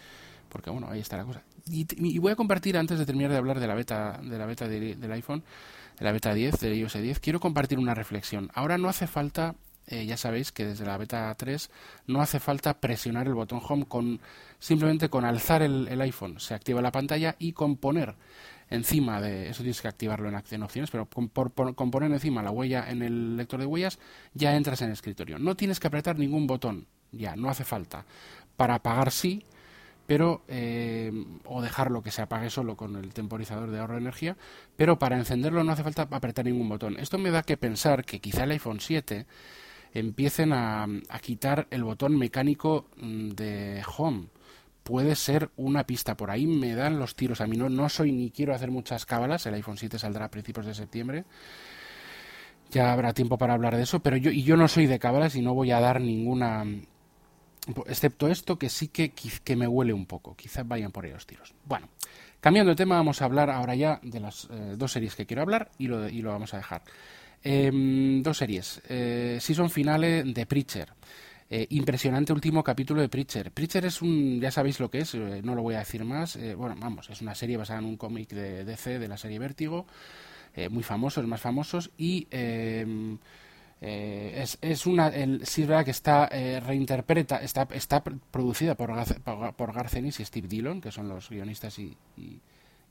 porque 0.48 0.70
bueno, 0.70 0.88
ahí 0.90 0.98
está 0.98 1.16
la 1.16 1.24
cosa. 1.24 1.42
Y, 1.66 2.18
voy 2.18 2.33
a 2.33 2.37
compartir, 2.37 2.77
antes 2.77 2.98
de 2.98 3.07
terminar 3.07 3.31
de 3.31 3.38
hablar 3.38 3.59
de 3.59 3.66
la 3.66 3.74
beta, 3.74 4.20
de 4.22 4.38
la 4.38 4.46
beta 4.46 4.68
del 4.68 5.12
iPhone, 5.12 5.42
de 5.98 6.05
la 6.05 6.12
beta 6.12 6.35
10, 6.35 6.61
de 6.61 6.77
iOS 6.77 6.94
10, 6.94 7.20
quiero 7.20 7.40
compartir 7.40 7.79
una 7.79 7.94
reflexión. 7.94 8.50
Ahora 8.55 8.77
no 8.79 8.88
hace 8.88 9.07
falta 9.07 9.55
eh, 9.87 10.07
ya 10.07 10.16
sabéis 10.16 10.50
que 10.50 10.64
desde 10.64 10.87
la 10.87 10.96
beta 10.96 11.35
3 11.37 11.70
no 12.07 12.22
hace 12.22 12.40
falta 12.40 12.81
presionar 12.81 13.27
el 13.27 13.35
botón 13.35 13.61
home 13.66 13.85
con 13.85 14.18
simplemente 14.59 15.11
con 15.11 15.24
alzar 15.24 15.62
el, 15.62 16.00
iPhone. 16.00 16.40
Se 16.40 16.55
activa 16.55 16.81
la 16.81 16.92
pantalla 16.92 17.37
y 17.38 17.53
con 17.53 17.77
poner 17.77 18.14
encima 18.70 19.20
de 19.20 19.50
eso 19.50 19.62
tienes 19.62 19.83
que 19.83 19.88
activarlo 19.88 20.29
en, 20.29 20.35
acción 20.37 20.62
opciones 20.62 20.90
pero 20.90 21.07
con, 21.07 21.90
poner 21.90 22.11
encima 22.11 22.42
la 22.42 22.50
huella 22.50 22.88
en 22.88 23.03
el 23.03 23.37
lector 23.37 23.61
de 23.61 23.66
huellas 23.66 23.98
ya 24.33 24.57
entras 24.57 24.81
en 24.81 24.88
el 24.88 24.94
escritorio. 24.94 25.38
No 25.38 25.55
tienes 25.55 25.81
que 25.81 25.88
apretar 25.88 26.18
ningún 26.18 26.46
botón 26.46 26.87
ya 27.12 27.37
no 27.37 27.50
hace 27.50 27.64
falta. 27.64 28.07
Para 28.57 28.77
apagar 28.77 29.12
sí 29.12 29.44
pero 30.07 30.43
eh, 30.49 31.12
o 31.45 31.62
dejarlo 31.62 32.03
que 32.03 32.11
se 32.11 32.23
apague 32.23 32.51
solo 32.51 32.77
con 32.77 32.97
el 32.97 33.12
temporizador 33.14 33.71
de 33.71 33.79
ahorro 33.79 33.95
de 33.95 34.01
energía, 34.01 34.37
pero 34.77 34.99
para 34.99 35.17
encenderlo 35.17 35.64
no 35.64 35.73
hace 35.73 35.83
falta 35.83 36.09
apretar 36.11 36.45
ningún 36.45 36.69
botón. 36.69 36.99
Esto 36.99 37.19
me 37.19 37.31
da 37.31 37.43
que 37.43 37.57
pensar 37.57 38.05
que 38.05 38.21
quizá 38.21 38.45
el 38.45 38.53
iPhone 38.53 38.81
7 38.81 39.27
empiecen 39.95 40.53
a, 40.53 40.87
quitar 41.23 41.67
el 41.71 41.85
botón 41.85 42.19
mecánico 42.19 42.87
mm, 42.97 43.31
de 43.31 43.83
home 43.97 44.27
puede 44.83 45.17
ser 45.17 45.51
una 45.57 45.85
pista. 45.85 46.17
Por 46.17 46.31
ahí 46.31 46.47
me 46.47 46.75
dan 46.75 46.99
los 46.99 47.17
tiros. 47.17 47.40
A 47.40 47.47
mí 47.47 47.57
no, 47.57 47.69
no 47.69 47.88
soy 47.88 48.12
ni 48.12 48.31
quiero 48.31 48.55
hacer 48.55 48.71
muchas 48.71 49.07
cábalas. 49.07 49.47
El 49.47 49.55
iPhone 49.55 49.79
7 49.79 49.99
saldrá 49.99 50.27
a 50.27 50.31
principios 50.31 50.67
de 50.67 50.75
septiembre. 50.75 51.25
Ya 52.71 52.93
habrá 52.93 53.12
tiempo 53.12 53.38
para 53.38 53.55
hablar 53.55 53.77
de 53.77 53.83
eso. 53.83 54.01
Pero 54.01 54.17
yo, 54.17 54.31
y 54.31 54.43
yo 54.43 54.57
no 54.57 54.69
soy 54.69 54.87
de 54.87 54.99
cábalas 54.99 55.35
y 55.35 55.43
no 55.43 55.55
voy 55.55 55.73
a 55.73 55.81
dar 55.81 56.01
ninguna. 56.01 56.64
Excepto 57.87 58.29
esto 58.29 58.59
que 58.59 58.68
sí 58.68 58.88
que, 58.88 59.12
que 59.12 59.57
me 59.57 59.66
huele 59.66 59.92
un 59.92 60.07
poco. 60.07 60.37
Quizás 60.37 60.66
vayan 60.66 60.92
por 60.92 61.05
ahí 61.05 61.12
los 61.12 61.27
tiros. 61.27 61.55
Bueno, 61.64 61.88
cambiando 62.40 62.70
de 62.70 62.77
tema, 62.77 62.96
vamos 62.96 63.22
a 63.22 63.24
hablar 63.24 63.50
ahora 63.50 63.74
ya 63.74 64.00
de 64.03 64.20
las 64.20 64.48
eh, 64.50 64.74
dos 64.77 64.92
series 64.92 65.14
que 65.14 65.27
quiero 65.27 65.42
hablar 65.42 65.70
y 65.79 65.87
lo, 65.87 66.09
y 66.09 66.20
lo 66.20 66.31
vamos 66.31 66.53
a 66.55 66.59
dejar. 66.59 66.83
Em, 67.42 68.22
dos 68.22 68.38
series. 68.38 68.81
Eh, 68.88 69.38
season 69.40 69.70
finale 69.70 70.24
de 70.24 70.46
Preacher. 70.46 70.92
Eh, 71.50 71.66
impresionante 71.70 72.33
último 72.33 72.64
capítulo 72.64 73.03
de 73.03 73.09
Preacher. 73.09 73.53
Preacher 73.53 73.85
es 73.85 74.00
un, 74.00 74.40
ya 74.40 74.50
sabéis 74.50 74.81
lo 74.81 74.90
que 74.90 75.00
es, 75.00 75.14
eh, 75.14 75.42
no 75.44 75.55
lo 75.55 75.62
voy 75.62 75.74
a 75.74 75.81
decir 75.81 76.05
más. 76.05 76.37
Eh, 76.37 76.55
bueno, 76.55 76.74
vamos, 76.79 77.11
es 77.11 77.20
una 77.20 77.35
serie 77.35 77.59
basada 77.59 77.81
en 77.81 77.85
un 77.85 77.96
cómic 77.98 78.31
de 78.31 78.64
DC 78.64 78.98
de 78.98 79.09
la 79.09 79.18
serie 79.18 79.38
Vértigo, 79.38 79.87
muy 80.70 80.85
famoso, 80.85 81.20
más 81.24 81.40
famosos, 81.40 81.90
y 81.98 82.29
em, 83.85 84.42
es, 84.42 84.59
es, 84.61 84.87
una, 84.87 85.09
el, 85.09 85.47
sí 85.47 85.66
que 85.85 85.90
está 85.90 86.29
reinterpreta, 86.29 87.37
está, 87.38 87.68
está 87.73 88.03
producida 88.03 88.75
por, 88.75 88.92
por, 89.55 89.73
Garcenis 89.73 90.20
y 90.20 90.25
Steve 90.25 90.49
Dillon, 90.49 90.81
que 90.81 90.90
son 90.90 91.09
los 91.09 91.29
guionistas 91.31 91.79
y, 91.79 91.97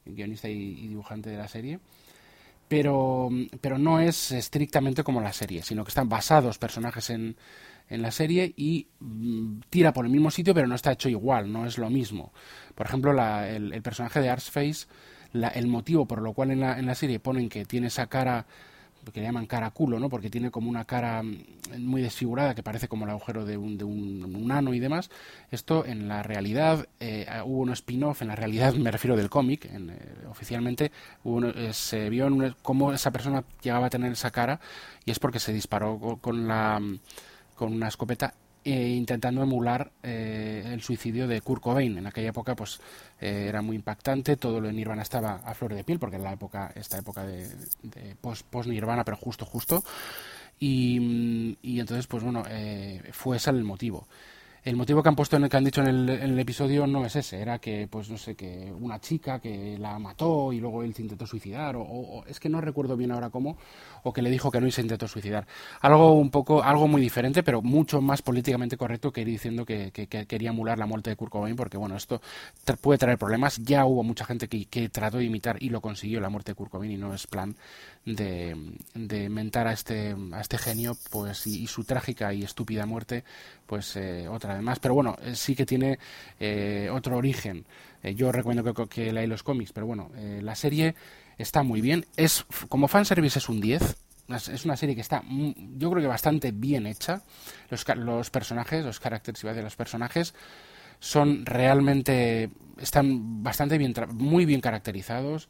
guionista 0.06 0.50
y 0.50 0.88
dibujante 0.88 1.30
de 1.30 1.38
la 1.38 1.48
serie 1.48 1.80
pero, 2.74 3.30
pero 3.62 3.78
no 3.78 4.00
es 4.00 4.32
estrictamente 4.32 5.04
como 5.04 5.22
la 5.22 5.32
serie, 5.32 5.62
sino 5.62 5.84
que 5.84 5.90
están 5.90 6.10
basados 6.10 6.58
personajes 6.58 7.12
en, 7.12 7.36
en 7.88 8.02
la 8.02 8.10
serie 8.10 8.52
y 8.58 8.88
mm, 9.00 9.60
tira 9.70 9.94
por 9.94 10.06
el 10.06 10.12
mismo 10.12 10.32
sitio, 10.32 10.56
pero 10.56 10.66
no 10.68 10.74
está 10.74 10.92
hecho 10.92 11.08
igual, 11.08 11.52
no 11.52 11.68
es 11.68 11.78
lo 11.78 11.92
mismo. 11.92 12.34
Por 12.74 12.88
ejemplo, 12.88 13.12
el, 13.44 13.82
personaje 13.84 14.22
de 14.22 14.30
Arseface, 14.30 14.88
la, 15.34 15.50
el 15.50 15.68
motivo 15.68 16.08
por 16.08 16.24
lo 16.24 16.34
cual 16.34 16.50
en 16.50 16.62
la, 16.62 16.80
en 16.80 16.88
la 16.88 16.96
serie 16.96 17.20
ponen 17.20 17.48
que 17.48 17.66
tiene 17.66 17.88
esa 17.88 18.08
cara 18.08 18.48
que 19.12 19.20
le 19.20 19.28
llaman 19.28 19.46
cara 19.46 19.72
culo, 19.72 20.00
¿no? 20.00 20.10
Porque 20.10 20.30
tiene 20.30 20.52
como 20.52 20.70
una 20.70 20.86
cara 20.86 21.24
mm, 21.24 21.80
muy 21.80 22.02
desfigurada 22.02 22.56
que 22.56 22.64
parece 22.64 22.88
como 22.88 23.06
el 23.06 23.12
agujero 23.12 23.46
de 23.46 23.58
un, 23.58 23.78
de 23.78 23.84
un, 23.84 24.52
ano 24.52 24.74
y 24.74 24.80
demás. 24.80 25.10
Esto 25.52 25.86
en 25.86 26.08
la 26.08 26.24
realidad 26.24 26.88
eh, 27.00 27.28
hubo 27.46 27.62
un 27.62 27.72
spin-off, 27.72 28.22
en 28.22 28.28
la 28.28 28.36
realidad 28.36 28.74
me 28.76 28.92
refiero 28.92 29.16
del 29.16 29.30
cómic, 29.30 29.66
eh, 29.66 29.80
oficialmente 30.30 30.92
eh, 31.26 31.74
se 31.74 32.10
vio 32.10 32.28
en 32.28 32.56
cómo 32.62 32.94
esa 32.94 33.12
persona 33.12 33.44
llegaba 33.62 33.88
a 33.88 33.90
tener 33.90 34.12
esa 34.12 34.32
cara 34.32 34.60
y 35.06 35.12
es 35.12 35.20
porque 35.20 35.40
se 35.40 35.54
disparó 35.54 36.18
con 36.22 36.48
la 36.48 36.82
con 37.56 37.74
una 37.74 37.88
escopeta 37.88 38.34
eh, 38.66 38.90
intentando 38.90 39.44
emular 39.44 39.92
eh, 40.02 40.64
el 40.72 40.82
suicidio 40.82 41.28
de 41.28 41.42
Kurt 41.42 41.62
Cobain. 41.62 41.98
En 41.98 42.08
aquella 42.08 42.30
época, 42.30 42.56
pues 42.56 42.80
eh, 43.20 43.46
era 43.50 43.62
muy 43.62 43.76
impactante. 43.76 44.38
Todo 44.38 44.62
lo 44.62 44.68
de 44.68 44.74
Nirvana 44.74 45.02
estaba 45.02 45.36
a 45.36 45.54
flor 45.54 45.74
de 45.74 45.84
piel, 45.84 46.00
porque 46.00 46.16
en 46.16 46.24
la 46.24 46.34
época, 46.34 46.72
esta 46.76 46.98
época 46.98 47.26
de, 47.26 47.48
post, 48.22 48.46
post, 48.50 48.70
Nirvana, 48.70 49.04
pero 49.04 49.18
justo, 49.18 49.46
justo. 49.46 49.84
Y, 50.60 51.58
y 51.62 51.80
entonces, 51.80 52.08
pues 52.08 52.24
bueno, 52.24 52.44
fue 53.12 53.38
ese 53.38 53.50
el 53.50 53.64
motivo 53.64 54.08
el 54.64 54.76
motivo 54.78 55.04
que 55.04 55.10
han 55.10 55.16
puesto 55.16 55.36
en 55.36 55.44
el 55.44 55.50
que 55.50 55.58
han 55.58 55.64
dicho 55.66 55.82
en 55.82 55.88
el, 56.10 56.40
episodio 56.40 56.88
no 56.88 57.06
es 57.06 57.16
ese, 57.18 57.42
era 57.42 57.60
que, 57.60 57.88
pues 57.90 58.10
no 58.10 58.18
sé, 58.18 58.36
que 58.36 58.72
una 58.80 59.00
chica 59.00 59.40
que 59.40 59.78
la 59.78 60.00
mató 60.00 60.54
y 60.54 60.60
luego 60.60 60.84
él 60.84 60.94
se 60.94 61.02
intentó 61.02 61.28
suicidar, 61.28 61.76
o, 61.78 62.24
es 62.28 62.40
que 62.40 62.48
no 62.48 62.62
recuerdo 62.62 62.96
bien 62.96 63.12
ahora 63.12 63.30
cómo, 63.30 63.58
o 64.04 64.14
que 64.14 64.22
le 64.22 64.30
dijo 64.30 64.52
que 64.52 64.62
no 64.62 64.68
y 64.68 64.72
se 64.72 64.82
intentó 64.82 65.08
suicidar. 65.08 65.46
Algo 65.82 66.14
un 66.14 66.30
poco, 66.30 66.64
algo 66.64 66.88
muy 66.88 67.02
diferente, 67.02 67.44
pero 67.44 67.62
mucho 67.62 68.02
más 68.02 68.22
políticamente 68.22 68.78
correcto 68.78 69.12
que 69.12 69.22
ir 69.22 69.28
diciendo 69.28 69.66
que, 69.66 69.92
quería 69.92 70.50
emular 70.50 70.80
la 70.80 70.86
muerte 70.86 71.10
de 71.10 71.16
Kurt 71.16 71.34
porque 71.58 71.78
bueno, 71.78 71.98
esto 71.98 72.22
puede 72.80 72.98
traer 72.98 73.18
problemas. 73.18 73.58
Ya 73.58 73.86
hubo 73.86 74.04
mucha 74.04 74.26
gente 74.26 74.48
que, 74.48 74.90
trató 74.90 75.18
de 75.18 75.26
imitar 75.26 75.62
y 75.62 75.70
lo 75.70 75.82
consiguió 75.82 76.22
la 76.22 76.30
muerte 76.30 76.52
de 76.52 76.56
Kurt 76.56 76.74
y 76.84 76.98
no 76.98 77.14
es 77.14 77.28
plan 77.28 77.56
de, 78.06 78.56
de 78.94 79.30
mentar 79.30 79.68
a 79.68 79.74
este, 79.74 80.16
a 80.32 80.42
este 80.42 80.58
genio, 80.58 80.96
pues 81.10 81.48
y, 81.48 81.68
su 81.68 81.84
trágica 81.84 82.34
y 82.34 82.44
estúpida 82.44 82.86
muerte, 82.86 83.24
pues 83.66 83.96
eh, 83.96 84.28
otra 84.28 84.53
además, 84.54 84.80
pero 84.80 84.94
bueno, 84.94 85.18
eh, 85.22 85.36
sí 85.36 85.56
que 85.56 85.66
tiene 85.66 86.00
eh, 86.40 86.90
otro 86.92 87.18
origen. 87.18 87.66
Eh, 88.02 88.16
yo 88.16 88.32
recomiendo 88.32 88.64
que, 88.74 88.88
que 88.88 89.28
los 89.28 89.44
cómics, 89.44 89.72
pero 89.74 89.86
bueno, 89.86 90.12
la 90.42 90.56
serie 90.56 90.96
está 91.38 91.64
muy 91.64 91.82
bien. 91.82 92.06
Es 92.18 92.46
Como 92.70 92.88
fanservice 92.88 93.40
es 93.40 93.50
un 93.50 93.62
10, 93.62 93.96
es 94.30 94.66
una 94.66 94.78
serie 94.78 94.96
que 94.96 95.02
está, 95.02 95.24
yo 95.28 95.92
creo 95.92 96.02
que 96.02 96.08
bastante 96.08 96.52
bien 96.52 96.88
hecha. 96.88 97.22
Los, 97.70 97.86
los 97.96 98.30
personajes, 98.30 98.86
los 98.86 99.00
caracteres 99.00 99.42
de 99.42 99.62
los 99.62 99.76
personajes 99.76 100.34
son 101.00 101.46
realmente, 101.46 102.50
están 102.78 103.44
bastante 103.44 103.78
bien, 103.78 103.94
muy 104.14 104.46
bien 104.46 104.62
caracterizados. 104.62 105.50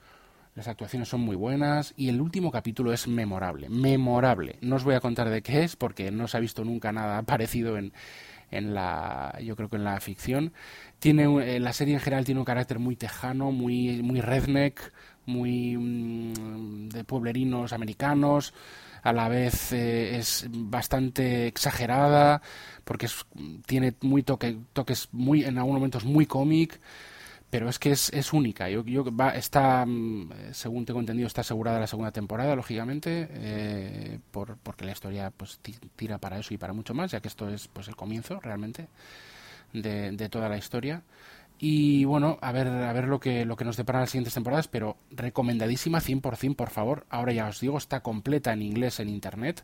Las 0.56 0.68
actuaciones 0.68 1.10
son 1.10 1.22
muy 1.22 1.36
buenas 1.36 1.96
y 1.98 2.10
el 2.10 2.22
último 2.22 2.52
capítulo 2.52 2.94
es 2.94 3.08
memorable, 3.08 3.70
memorable. 3.70 4.58
No 4.62 4.76
os 4.76 4.84
voy 4.84 4.94
a 4.94 5.00
contar 5.00 5.30
de 5.30 5.42
qué 5.42 5.64
es 5.64 5.76
porque 5.76 6.12
no 6.12 6.28
se 6.28 6.38
ha 6.38 6.40
visto 6.40 6.64
nunca 6.64 6.92
nada 6.92 7.22
parecido 7.24 7.78
en, 7.78 7.92
en 8.58 8.74
la 8.74 9.38
yo 9.44 9.56
creo 9.56 9.70
que 9.70 9.78
en 9.78 9.84
la 9.84 10.00
ficción. 10.00 10.54
Tiene 11.00 11.24
eh, 11.56 11.60
la 11.60 11.74
serie 11.74 11.94
en 11.94 12.00
general 12.00 12.26
tiene 12.26 12.40
un 12.40 12.46
carácter 12.46 12.80
muy 12.80 12.96
tejano 12.96 13.52
muy 13.52 14.02
muy 14.02 14.22
redneck 14.22 14.92
muy 15.26 15.78
mm, 15.78 16.90
de 16.90 17.04
pueblerinos 17.04 17.74
americanos. 17.74 18.54
A 19.04 19.12
la 19.12 19.28
vez 19.28 19.74
eh, 19.74 20.18
es 20.18 20.48
bastante 20.50 21.48
exagerada 21.48 22.42
porque 22.86 23.08
tiene 23.66 23.94
muy 24.02 24.24
toque, 24.24 24.58
toques 24.72 25.10
muy 25.12 25.44
en 25.44 25.58
algunos 25.58 25.80
momentos 25.80 26.06
muy 26.06 26.26
cómic 26.26 26.80
pero 27.54 27.70
es 27.70 27.78
que 27.78 27.92
es, 27.92 28.12
es 28.14 28.34
única. 28.34 28.68
Yo, 28.68 28.84
yo 28.84 29.06
va, 29.16 29.30
está, 29.36 29.86
mm, 29.86 30.32
según 30.54 30.86
tengo 30.86 31.00
entendido, 31.00 31.28
está 31.28 31.42
asegurada 31.42 31.80
la 31.80 31.86
segunda 31.86 32.12
temporada, 32.12 32.56
lógicamente, 32.56 33.28
eh, 33.30 34.20
por, 34.32 34.58
porque 34.58 34.86
la 34.86 34.92
historia 34.94 35.30
pues 35.30 35.60
tira 35.96 36.18
para 36.18 36.40
eso 36.40 36.56
y 36.56 36.58
para 36.58 36.74
mucho 36.74 36.96
más, 36.96 37.12
ya 37.12 37.20
que 37.20 37.28
esto 37.28 37.48
es 37.48 37.68
pues 37.68 37.88
el 37.90 37.96
comienzo 37.96 38.40
realmente 38.40 38.88
de, 39.72 40.14
de 40.14 40.30
toda 40.30 40.50
la 40.50 40.58
historia. 40.58 41.04
Y 41.66 42.04
bueno, 42.04 42.40
a 42.42 42.52
ver, 42.52 42.68
a 42.68 42.92
ver 42.92 43.08
lo 43.08 43.22
que, 43.22 43.46
lo 43.46 43.56
que 43.56 43.64
nos 43.64 43.78
depara 43.78 44.02
las 44.02 44.10
siguientes 44.10 44.34
temporadas, 44.34 44.68
pero 44.68 44.98
recomendadísima 45.12 46.02
100%, 46.02 46.58
por 46.58 46.70
favor. 46.70 47.06
Ahora 47.10 47.32
ya 47.32 47.48
os 47.48 47.62
digo, 47.62 47.78
está 47.78 48.02
completa 48.02 48.52
en 48.52 48.62
inglés 48.62 49.00
en 49.00 49.08
internet. 49.08 49.64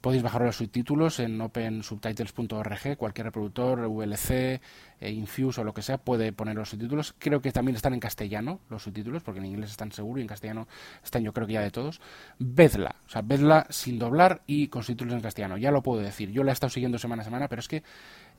Podéis 0.00 0.24
bajar 0.24 0.42
los 0.42 0.56
subtítulos 0.56 1.20
en 1.20 1.40
opensubtitles.org, 1.40 2.96
cualquier 2.96 3.26
reproductor, 3.26 3.86
VLC, 3.86 4.60
eh, 5.00 5.10
Infuse 5.12 5.60
o 5.60 5.64
lo 5.64 5.72
que 5.72 5.82
sea 5.82 5.98
puede 5.98 6.32
poner 6.32 6.56
los 6.56 6.70
subtítulos. 6.70 7.14
Creo 7.16 7.40
que 7.40 7.52
también 7.52 7.76
están 7.76 7.94
en 7.94 8.00
castellano 8.00 8.58
los 8.68 8.82
subtítulos, 8.82 9.22
porque 9.22 9.38
en 9.38 9.46
inglés 9.46 9.70
están 9.70 9.92
seguro 9.92 10.18
y 10.18 10.22
en 10.22 10.28
castellano 10.28 10.66
están 11.04 11.22
yo 11.22 11.32
creo 11.32 11.46
que 11.46 11.52
ya 11.52 11.60
de 11.60 11.70
todos. 11.70 12.00
Vedla, 12.40 12.96
o 13.06 13.08
sea, 13.08 13.22
vedla 13.22 13.68
sin 13.70 14.00
doblar 14.00 14.42
y 14.48 14.66
con 14.66 14.82
subtítulos 14.82 15.14
en 15.14 15.20
castellano. 15.20 15.58
Ya 15.58 15.70
lo 15.70 15.84
puedo 15.84 16.02
decir. 16.02 16.32
Yo 16.32 16.42
la 16.42 16.50
he 16.50 16.54
estado 16.54 16.70
siguiendo 16.70 16.98
semana 16.98 17.22
a 17.22 17.24
semana, 17.24 17.46
pero 17.46 17.60
es 17.60 17.68
que 17.68 17.84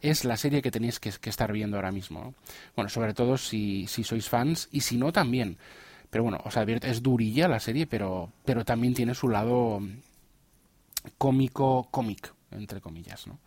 es 0.02 0.26
la 0.26 0.38
serie 0.38 0.62
que 0.62 0.72
tenéis 0.72 1.00
que, 1.00 1.10
estar 1.10 1.52
viendo 1.52 1.78
ahora 1.78 1.92
mismo. 1.92 2.34
Bueno, 2.76 2.90
sobre 2.90 3.14
todo 3.14 3.38
si, 3.38 3.88
sois 3.88 4.30
fans 4.30 4.70
y 4.72 4.82
si 4.82 4.98
no 4.98 5.12
también. 5.12 5.58
Pero 6.10 6.24
bueno, 6.24 6.40
o 6.46 6.52
sea, 6.52 6.64
es 6.64 7.04
durilla 7.04 7.48
la 7.48 7.60
serie, 7.60 7.86
pero, 7.88 8.32
pero 8.46 8.64
también 8.64 8.94
tiene 8.94 9.14
su 9.14 9.28
lado 9.28 9.82
cómico, 11.18 11.88
cómic, 11.92 12.34
entre 12.52 12.82
comillas, 12.82 13.28
¿no? 13.28 13.40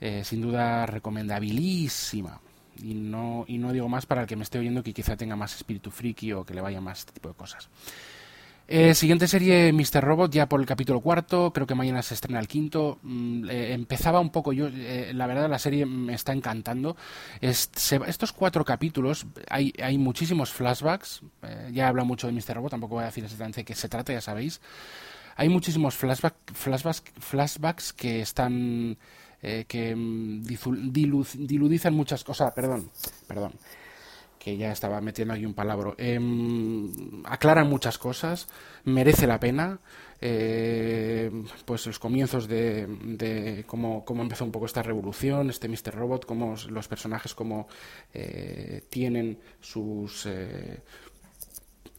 Eh, 0.00 0.24
sin 0.24 0.40
duda 0.40 0.86
recomendabilísima. 0.86 2.40
Y 2.82 2.94
no, 2.94 3.44
y 3.46 3.58
no 3.58 3.72
digo 3.72 3.88
más 3.88 4.06
para 4.06 4.22
el 4.22 4.26
que 4.26 4.34
me 4.34 4.42
esté 4.42 4.58
oyendo 4.58 4.82
que 4.82 4.92
quizá 4.92 5.16
tenga 5.16 5.36
más 5.36 5.54
espíritu 5.54 5.90
friki 5.90 6.32
o 6.32 6.44
que 6.44 6.54
le 6.54 6.60
vaya 6.60 6.80
más 6.80 7.00
este 7.00 7.12
tipo 7.12 7.28
de 7.28 7.34
cosas. 7.34 7.68
Eh, 8.74 8.94
siguiente 8.94 9.28
serie, 9.28 9.70
Mr. 9.70 10.00
Robot, 10.02 10.32
ya 10.32 10.48
por 10.48 10.58
el 10.58 10.64
capítulo 10.64 11.00
cuarto, 11.02 11.52
creo 11.52 11.66
que 11.66 11.74
mañana 11.74 12.00
se 12.00 12.14
estrena 12.14 12.40
el 12.40 12.48
quinto. 12.48 12.98
Mm, 13.02 13.50
eh, 13.50 13.74
empezaba 13.74 14.18
un 14.18 14.30
poco 14.30 14.54
yo, 14.54 14.70
la 14.70 15.26
verdad 15.26 15.50
la 15.50 15.58
serie 15.58 15.84
me 15.84 16.14
está 16.14 16.32
encantando. 16.32 16.96
estos 17.42 18.32
cuatro 18.32 18.64
capítulos, 18.64 19.26
hay, 19.50 19.74
hay 19.82 19.98
muchísimos 19.98 20.52
flashbacks, 20.52 21.20
ya 21.70 21.88
habla 21.88 22.04
mucho 22.04 22.28
de 22.28 22.32
Mr. 22.32 22.54
Robot, 22.54 22.70
tampoco 22.70 22.94
voy 22.94 23.02
a 23.02 23.08
decir 23.08 23.24
exactamente 23.24 23.60
de 23.60 23.64
qué 23.66 23.74
se 23.74 23.90
trata, 23.90 24.14
ya 24.14 24.22
sabéis 24.22 24.62
hay 25.36 25.48
muchísimos 25.48 25.94
flashback, 25.94 26.34
flashbacks, 26.52 27.02
flashbacks 27.18 27.92
que 27.92 28.20
están 28.20 28.96
eh, 29.42 29.64
que 29.66 29.94
mm, 29.94 30.42
diludizan 30.42 31.94
muchas 31.94 32.22
cosas, 32.22 32.52
perdón, 32.52 32.90
perdón, 33.26 33.52
que 34.42 34.56
ya 34.56 34.72
estaba 34.72 35.00
metiendo 35.00 35.34
aquí 35.34 35.46
un 35.46 35.54
palabra, 35.54 35.94
em, 35.98 37.22
aclaran 37.24 37.68
muchas 37.68 37.96
cosas, 37.98 38.48
merece 38.84 39.26
la 39.26 39.38
pena, 39.38 39.78
eh, 40.20 41.30
pues 41.64 41.86
los 41.86 41.98
comienzos 41.98 42.48
de, 42.48 42.86
de 42.86 43.64
cómo, 43.66 44.04
cómo, 44.04 44.22
empezó 44.22 44.44
un 44.44 44.50
poco 44.50 44.66
esta 44.66 44.82
revolución, 44.82 45.50
este 45.50 45.68
Mr. 45.68 45.94
Robot, 45.94 46.26
cómo 46.26 46.56
los 46.70 46.88
personajes 46.88 47.34
como 47.34 47.68
eh, 48.12 48.82
tienen 48.90 49.38
sus, 49.60 50.28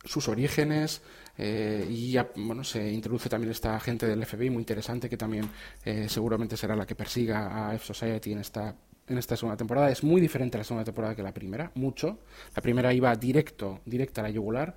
sus 0.04 0.28
orígenes, 0.28 1.02
eh, 1.38 1.86
y 1.90 2.12
ya, 2.12 2.30
bueno, 2.36 2.64
se 2.64 2.92
introduce 2.92 3.30
también 3.30 3.52
esta 3.52 3.80
gente 3.80 4.06
del 4.06 4.26
FBI 4.26 4.50
muy 4.50 4.60
interesante 4.60 5.10
que 5.10 5.18
también 5.18 5.50
eh, 5.84 6.08
seguramente 6.08 6.56
será 6.58 6.76
la 6.76 6.86
que 6.86 6.96
persiga 6.96 7.70
a 7.70 7.74
F-Society 7.76 8.34
en 8.34 8.40
esta, 8.40 8.76
en 9.08 9.18
esta 9.18 9.36
segunda 9.36 9.58
temporada. 9.58 9.90
Es 9.90 10.04
muy 10.04 10.22
diferente 10.22 10.58
la 10.58 10.64
segunda 10.64 10.86
temporada 10.86 11.16
que 11.16 11.24
la 11.24 11.34
primera, 11.34 11.72
mucho. 11.76 12.20
La 12.56 12.62
primera 12.62 12.94
iba 12.94 13.16
directo, 13.16 13.82
directa 13.86 14.22
a 14.22 14.24
la 14.26 14.30
yugular. 14.30 14.76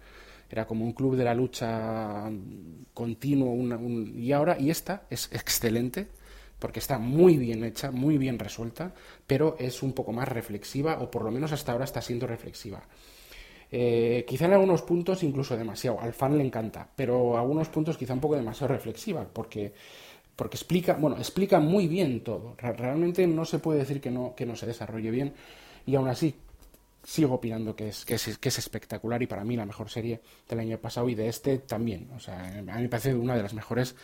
Era 0.48 0.66
como 0.66 0.84
un 0.84 0.92
club 0.92 1.16
de 1.16 1.24
la 1.24 1.34
lucha 1.34 2.30
continuo. 2.94 3.56
y 4.14 4.32
ahora, 4.32 4.56
y 4.58 4.70
esta 4.70 5.04
es 5.10 5.28
excelente 5.32 6.08
porque 6.58 6.78
está 6.78 6.98
muy 6.98 7.36
bien 7.36 7.64
hecha, 7.64 7.90
muy 7.90 8.18
bien 8.18 8.38
resuelta, 8.38 8.94
pero 9.26 9.56
es 9.58 9.82
un 9.82 9.92
poco 9.92 10.12
más 10.12 10.28
reflexiva, 10.28 10.98
o 11.00 11.10
por 11.10 11.22
lo 11.22 11.30
menos 11.30 11.52
hasta 11.52 11.72
ahora 11.72 11.84
está 11.84 12.00
siendo 12.00 12.26
reflexiva. 12.26 12.82
Eh, 13.70 14.24
quizá 14.26 14.46
en 14.46 14.52
algunos 14.52 14.82
puntos 14.82 15.22
incluso 15.22 15.56
demasiado, 15.56 16.00
al 16.00 16.12
fan 16.12 16.38
le 16.38 16.44
encanta, 16.44 16.88
pero 16.94 17.36
algunos 17.36 17.68
puntos 17.68 17.98
quizá 17.98 18.14
un 18.14 18.20
poco 18.20 18.36
demasiado 18.36 18.72
reflexiva, 18.72 19.26
porque, 19.30 19.74
porque 20.36 20.56
explica, 20.56 20.94
bueno, 20.94 21.16
explica 21.16 21.58
muy 21.58 21.88
bien 21.88 22.22
todo. 22.22 22.54
Realmente 22.58 23.26
no 23.26 23.44
se 23.44 23.58
puede 23.58 23.80
decir 23.80 24.00
que 24.00 24.10
no, 24.10 24.34
que 24.36 24.46
no 24.46 24.54
se 24.54 24.66
desarrolle 24.66 25.10
bien, 25.10 25.34
y 25.86 25.96
aún 25.96 26.08
así, 26.08 26.34
sigo 27.06 27.34
opinando 27.34 27.76
que 27.76 27.88
es, 27.88 28.04
que 28.04 28.14
es, 28.14 28.36
que 28.36 28.48
es 28.48 28.58
espectacular 28.58 29.22
y 29.22 29.28
para 29.28 29.44
mí 29.44 29.56
la 29.56 29.64
mejor 29.64 29.88
serie 29.88 30.20
del 30.48 30.58
año 30.58 30.78
pasado 30.78 31.08
y 31.08 31.14
de 31.14 31.28
este 31.28 31.58
también. 31.58 32.10
O 32.16 32.20
sea, 32.20 32.48
a 32.48 32.60
mí 32.60 32.82
me 32.82 32.88
parece 32.88 33.14
una 33.14 33.36
de 33.36 33.42
las 33.42 33.54
mejores 33.54 33.94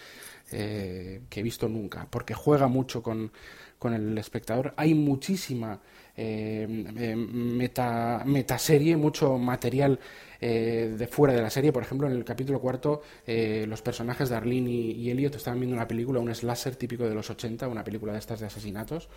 eh, 0.53 1.23
que 1.29 1.41
he 1.41 1.43
visto 1.43 1.69
nunca, 1.69 2.07
porque 2.09 2.33
juega 2.33 2.69
mucho 2.69 3.03
con, 3.03 3.33
con 3.79 3.93
el 3.93 4.17
espectador. 4.17 4.73
Hay 4.77 4.95
muchísima 4.95 5.81
meta, 6.17 8.23
metaserie, 8.25 8.97
mucho 8.97 9.39
material 9.39 9.99
eh, 10.41 10.95
de 10.97 11.07
fuera 11.07 11.35
de 11.35 11.43
la 11.43 11.51
serie. 11.51 11.73
Por 11.73 11.83
ejemplo, 11.83 12.07
en 12.07 12.15
el 12.15 12.25
capítulo 12.25 12.61
cuarto, 12.61 13.03
los 13.27 13.83
personajes 13.83 14.29
de 14.29 14.37
Arlene 14.37 14.71
y, 14.71 15.11
Elliot 15.11 15.35
estaban 15.35 15.61
viendo 15.61 15.77
una 15.77 15.89
película, 15.89 16.21
un 16.21 16.35
slasher 16.35 16.77
típico 16.77 17.09
de 17.09 17.15
los 17.15 17.31
80, 17.31 17.69
una 17.69 17.85
película 17.85 18.13
de 18.13 18.19
estas 18.19 18.41
de 18.41 18.47
asesinatos, 18.47 19.09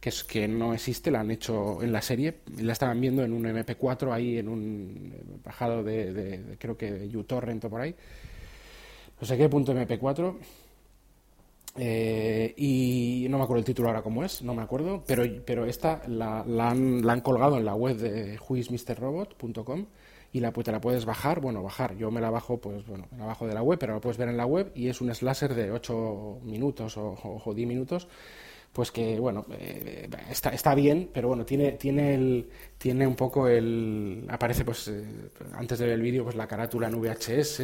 que 0.00 0.10
es 0.10 0.24
que 0.24 0.46
no 0.46 0.74
existe, 0.74 1.10
la 1.10 1.20
han 1.20 1.30
hecho 1.30 1.82
en 1.82 1.92
la 1.92 2.02
serie, 2.02 2.38
la 2.58 2.72
estaban 2.72 3.00
viendo 3.00 3.24
en 3.24 3.32
un 3.32 3.44
MP4 3.44 4.12
ahí, 4.12 4.38
en 4.38 4.48
un 4.48 5.40
bajado 5.44 5.82
de, 5.82 6.12
de 6.12 6.56
creo 6.58 6.76
que 6.76 6.92
de 6.92 7.16
uTorrent 7.16 7.64
o 7.64 7.70
por 7.70 7.80
ahí. 7.80 7.94
No 9.20 9.26
sé 9.26 9.38
qué 9.38 9.48
punto 9.48 9.72
MP4 9.72 10.36
eh, 11.78 12.54
y 12.56 13.26
no 13.28 13.38
me 13.38 13.44
acuerdo 13.44 13.60
el 13.60 13.64
título 13.64 13.88
ahora 13.88 14.02
cómo 14.02 14.24
es, 14.24 14.42
no 14.42 14.54
me 14.54 14.62
acuerdo, 14.62 15.02
pero, 15.06 15.24
pero 15.44 15.66
esta 15.66 16.02
la, 16.08 16.44
la, 16.46 16.70
han, 16.70 17.04
la 17.04 17.12
han, 17.12 17.20
colgado 17.20 17.56
en 17.58 17.64
la 17.64 17.74
web 17.74 17.96
de 17.96 18.38
whoismrrobot.com 18.38 19.86
y 20.32 20.40
la, 20.40 20.52
pues, 20.52 20.64
te 20.64 20.72
la 20.72 20.80
puedes 20.80 21.04
bajar, 21.04 21.40
bueno, 21.40 21.62
bajar, 21.62 21.96
yo 21.96 22.10
me 22.10 22.20
la 22.20 22.30
bajo, 22.30 22.58
pues 22.58 22.86
bueno, 22.86 23.06
me 23.12 23.18
la 23.18 23.26
bajo 23.26 23.46
de 23.46 23.54
la 23.54 23.62
web, 23.62 23.78
pero 23.78 23.94
la 23.94 24.00
puedes 24.00 24.18
ver 24.18 24.28
en 24.28 24.36
la 24.36 24.46
web 24.46 24.72
y 24.74 24.88
es 24.88 25.00
un 25.00 25.14
slasher 25.14 25.54
de 25.54 25.70
8 25.70 26.40
minutos 26.42 26.96
o, 26.96 27.10
o, 27.22 27.42
o 27.44 27.54
10 27.54 27.68
minutos 27.68 28.08
pues 28.76 28.92
que 28.92 29.18
bueno 29.18 29.46
eh, 29.58 30.06
está, 30.30 30.50
está 30.50 30.74
bien 30.74 31.08
pero 31.10 31.28
bueno 31.28 31.46
tiene 31.46 31.72
tiene 31.72 32.14
el 32.14 32.50
tiene 32.76 33.06
un 33.06 33.16
poco 33.16 33.48
el 33.48 34.26
aparece 34.28 34.66
pues 34.66 34.88
eh, 34.88 35.02
antes 35.54 35.78
de 35.78 35.86
ver 35.86 35.94
el 35.94 36.02
vídeo 36.02 36.24
pues 36.24 36.36
la 36.36 36.46
carátula 36.46 36.88
en 36.88 37.00
VHS 37.00 37.62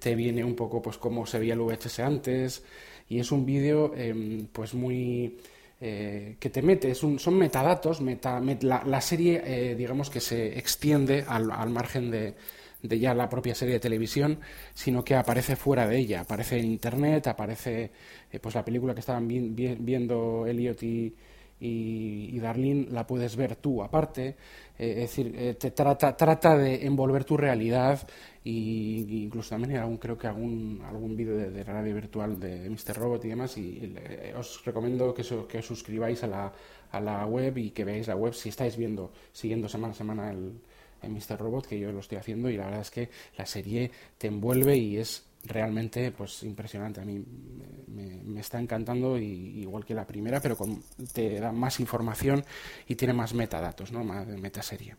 te 0.00 0.16
viene 0.16 0.42
un 0.42 0.56
poco 0.56 0.82
pues 0.82 0.98
cómo 0.98 1.24
se 1.26 1.38
veía 1.38 1.54
el 1.54 1.60
VHS 1.60 2.00
antes 2.00 2.64
y 3.08 3.20
es 3.20 3.32
un 3.32 3.46
vídeo 3.46 3.92
eh, 3.96 4.44
pues 4.52 4.74
muy 4.74 5.38
eh, 5.80 6.34
que 6.40 6.50
te 6.50 6.60
mete, 6.60 6.90
es 6.90 7.04
un, 7.04 7.20
son 7.20 7.38
metadatos, 7.38 8.00
meta, 8.00 8.40
met, 8.40 8.64
la, 8.64 9.00
serie 9.00 9.40
eh, 9.44 9.76
digamos 9.76 10.10
que 10.10 10.18
se 10.18 10.58
extiende 10.58 11.24
al, 11.28 11.70
margen 11.70 12.10
de, 12.10 12.34
ya 12.82 13.14
la 13.14 13.28
propia 13.28 13.54
serie 13.54 13.74
de 13.74 13.80
televisión, 13.80 14.40
sino 14.74 15.04
que 15.04 15.14
aparece 15.14 15.54
fuera 15.54 15.86
de 15.86 15.98
ella, 15.98 16.22
aparece 16.22 16.58
en 16.58 16.64
internet, 16.64 17.28
aparece 17.28 17.92
eh, 18.32 18.40
pues 18.40 18.56
la 18.56 18.64
película 18.64 18.92
que 18.92 19.00
estaban 19.00 19.28
vi, 19.28 19.38
vi, 19.38 19.76
viendo 19.78 20.46
Elliot 20.48 20.82
y, 20.82 21.14
y, 21.60 22.30
y, 22.32 22.38
Darlene 22.38 22.86
la 22.90 23.06
puedes 23.06 23.34
ver 23.36 23.56
tú 23.56 23.82
aparte, 23.82 24.36
eh, 24.78 24.90
es 24.90 24.96
decir, 24.96 25.34
eh, 25.36 25.54
te 25.54 25.72
trata, 25.72 26.16
trata 26.16 26.56
de 26.56 26.86
envolver 26.86 27.24
tu 27.24 27.36
realidad 27.36 28.06
y, 28.44 29.24
incluso 29.24 29.50
también 29.50 29.72
hay 29.72 29.78
algún, 29.78 29.98
creo 29.98 30.16
que 30.16 30.26
algún, 30.26 30.82
algún 30.86 31.16
vídeo 31.16 31.36
de, 31.36 31.50
de, 31.50 31.64
radio 31.64 31.94
virtual 31.94 32.38
de 32.38 32.70
Mr. 32.70 32.96
Robot 32.96 33.24
y 33.24 33.28
demás 33.28 33.56
y, 33.58 33.60
y 33.60 33.94
eh, 33.96 34.34
os 34.36 34.64
recomiendo 34.64 35.12
que, 35.12 35.24
so, 35.24 35.46
que 35.46 35.58
os 35.58 35.66
suscribáis 35.66 36.22
a 36.24 36.26
la, 36.28 36.52
a 36.92 37.00
la 37.00 37.26
web 37.26 37.58
y 37.58 37.70
que 37.70 37.84
veáis 37.84 38.06
la 38.06 38.16
web 38.16 38.32
si 38.34 38.48
estáis 38.48 38.76
viendo, 38.76 39.12
siguiendo 39.32 39.68
semana 39.68 39.92
a 39.92 39.96
semana 39.96 40.30
el, 40.30 40.52
el 41.02 41.10
Mr. 41.10 41.38
Robot, 41.38 41.66
que 41.66 41.78
yo 41.78 41.92
lo 41.92 42.00
estoy 42.00 42.18
haciendo 42.18 42.48
y 42.50 42.56
la 42.56 42.66
verdad 42.66 42.80
es 42.82 42.90
que 42.90 43.10
la 43.36 43.46
serie 43.46 43.90
te 44.16 44.28
envuelve 44.28 44.76
y 44.76 44.96
es 44.98 45.27
realmente 45.48 46.12
pues 46.12 46.42
impresionante. 46.42 47.00
A 47.00 47.04
mí 47.04 47.24
me, 47.88 48.40
está 48.40 48.60
encantando 48.60 49.18
y, 49.18 49.60
igual 49.60 49.84
que 49.84 49.94
la 49.94 50.06
primera, 50.06 50.40
pero 50.40 50.56
te 51.12 51.40
da 51.40 51.52
más 51.52 51.80
información 51.80 52.44
y 52.86 52.94
tiene 52.94 53.14
más 53.14 53.34
metadatos, 53.34 53.90
¿no? 53.92 54.04
más 54.04 54.26
metaserie. 54.26 54.96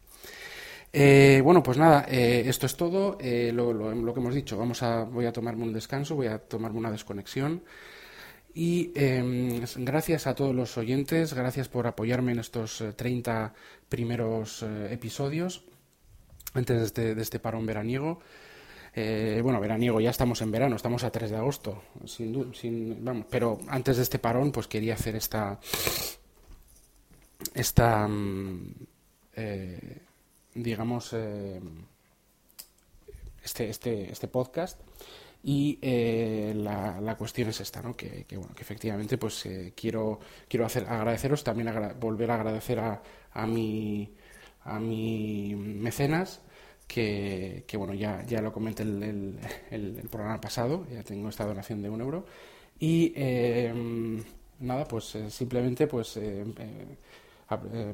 Eh, 0.92 1.42
bueno, 1.44 1.62
pues 1.62 1.78
nada, 1.78 2.06
eh, 2.10 2.44
esto 2.48 2.66
es 2.66 2.76
todo. 2.76 3.18
Eh, 3.22 3.52
lo, 3.54 4.14
que 4.14 4.20
hemos 4.20 4.34
dicho, 4.34 4.58
vamos 4.58 4.82
a, 4.84 5.04
voy 5.04 5.26
a 5.26 5.34
tomarme 5.34 5.64
un 5.64 5.74
descanso, 5.74 6.16
voy 6.16 6.28
a 6.28 6.40
tomarme 6.40 6.80
una 6.80 6.92
desconexión. 6.92 7.64
Y 8.54 8.92
eh, 8.96 9.62
gracias 9.78 10.26
a 10.26 10.34
todos 10.34 10.56
los 10.56 10.78
oyentes, 10.78 11.34
gracias 11.34 11.70
por 11.70 11.86
apoyarme 11.86 12.32
en 12.32 12.40
estos 12.40 12.84
30 12.96 13.54
primeros 13.88 14.66
episodios 14.90 15.64
antes 16.54 16.80
de 16.80 16.86
este, 16.86 17.16
de 17.16 17.22
este 17.22 17.40
parón 17.40 17.66
veraniego. 17.68 18.20
Eh, 18.94 19.40
bueno, 19.44 19.60
veraniego, 19.60 20.00
ya 20.00 20.10
estamos 20.10 20.42
en 20.42 20.52
verano, 20.52 20.76
estamos 20.76 21.04
a 21.04 21.12
3 21.12 21.32
de 21.32 21.38
agosto, 21.38 21.84
sin, 22.06 22.54
sin, 22.54 23.04
vamos, 23.04 23.28
pero 23.30 23.60
antes 23.68 23.98
de 23.98 24.04
este 24.04 24.20
parón, 24.20 24.52
pues 24.52 24.68
quería 24.68 24.96
hacer 24.96 25.16
esta, 25.16 25.60
esta, 27.54 28.08
mm, 28.08 28.74
eh, 29.36 30.02
digamos, 30.54 31.14
eh, 31.14 31.60
este, 33.44 33.70
este, 33.70 34.12
este 34.12 34.28
podcast. 34.28 34.80
Y 35.42 35.80
eh, 35.82 36.54
la, 36.56 37.00
la, 37.00 37.16
cuestión 37.16 37.48
es 37.50 37.62
esta, 37.62 37.82
¿no? 37.82 37.96
Que, 37.96 38.26
que, 38.26 38.36
bueno, 38.36 38.54
que 38.54 38.62
efectivamente, 38.62 39.18
pues 39.18 39.46
eh, 39.46 39.74
quiero, 39.74 40.20
quiero 40.50 40.66
hacer, 40.66 40.86
agradeceros, 40.86 41.46
también 41.46 41.72
volver 41.98 42.32
a 42.32 42.36
agradecer 42.36 42.80
a, 42.80 43.02
a 43.32 43.48
mi, 43.48 44.14
a 44.66 44.80
mi 44.80 45.56
mecenas, 45.56 46.42
que, 46.90 47.78
bueno, 47.78 47.94
ya, 47.94 48.26
ya 48.26 48.42
lo 48.42 48.52
comenté 48.52 48.84
el, 48.84 49.04
el, 49.04 49.40
el, 49.70 50.10
programa 50.10 50.42
pasado, 50.42 50.88
ya 50.92 51.04
tengo 51.04 51.30
esta 51.30 51.46
donación 51.46 51.84
de 51.84 51.90
un 51.90 52.02
euro. 52.02 52.26
Y 52.80 53.14
eh, 53.16 53.72
nada, 54.60 54.86
pues 54.86 55.16
eh, 55.16 55.30
simplemente 55.30 55.86
pues 55.86 56.18
eh, 56.18 56.44
eh, 56.58 57.94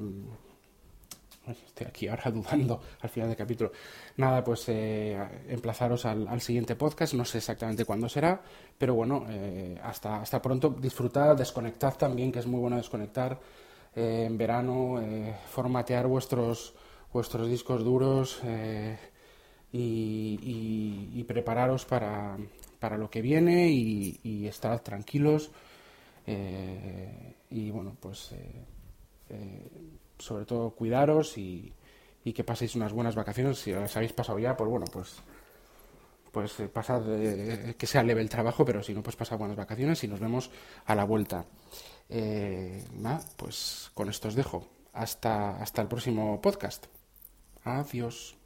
estoy 1.52 1.88
aquí 1.88 2.08
ahora 2.08 2.32
dudando 2.32 2.82
al 3.02 3.10
final 3.10 3.30
del 3.30 3.38
capítulo. 3.38 3.72
Nada, 4.18 4.44
pues 4.44 4.64
eh, 4.70 5.18
emplazaros 5.50 6.06
al, 6.06 6.28
al, 6.28 6.40
siguiente 6.40 6.76
podcast, 6.76 7.14
no 7.16 7.26
sé 7.26 7.40
exactamente 7.40 7.84
cuándo 7.84 8.08
será, 8.08 8.42
pero 8.78 8.96
bueno, 8.96 9.26
eh, 9.30 9.78
hasta, 9.84 10.22
hasta 10.22 10.42
pronto, 10.42 10.70
disfrutad, 10.70 11.36
desconectad 11.36 11.96
también, 11.96 12.32
que 12.32 12.40
es 12.40 12.48
muy 12.48 12.62
bueno 12.62 12.78
desconectar 12.78 13.40
eh, 13.96 14.26
en 14.28 14.38
verano, 14.38 15.02
eh, 15.02 15.36
formatear 15.50 16.08
vuestros, 16.08 16.74
vuestros 17.16 17.48
discos 17.48 17.82
duros 17.82 18.42
eh, 18.44 18.98
y, 19.72 21.24
prepararos 21.24 21.86
para, 21.86 22.38
para, 22.78 22.98
lo 22.98 23.10
que 23.10 23.22
viene 23.22 23.70
y, 23.70 24.20
y 24.22 24.50
tranquilos. 24.84 25.50
Eh, 26.28 27.36
y 27.52 27.72
bueno, 27.72 27.96
pues 28.02 28.34
eh, 29.30 29.70
sobre 30.20 30.44
todo 30.44 30.72
cuidaros 30.72 31.38
y, 31.38 31.74
que 32.36 32.44
paséis 32.44 32.76
unas 32.76 32.92
buenas 32.92 33.16
vacaciones. 33.16 33.60
Si 33.60 33.72
las 33.72 33.96
habéis 33.96 34.12
pasado 34.12 34.38
ya, 34.38 34.58
pues 34.58 34.70
bueno, 34.70 34.86
pues 34.92 35.16
pues 36.34 36.52
pasad 36.74 37.02
que 37.78 37.88
sea 37.88 38.04
leve 38.04 38.20
el 38.20 38.30
trabajo, 38.30 38.66
pero 38.66 38.84
si 38.84 38.94
no, 38.94 39.02
pues 39.02 39.16
pasad 39.16 39.38
buenas 39.38 39.56
vacaciones 39.56 40.04
y 40.04 40.10
nos 40.10 40.20
vemos 40.20 40.52
a 40.86 40.94
la 40.94 41.06
vuelta. 41.06 41.46
Eh, 42.10 42.84
nada, 42.92 43.22
pues 43.38 43.90
con 43.94 44.10
esto 44.10 44.28
os 44.28 44.36
dejo. 44.36 44.68
Hasta, 44.92 45.58
hasta 45.62 45.82
el 45.82 45.88
próximo 45.88 46.42
podcast. 46.42 46.88
Adiós. 47.66 48.38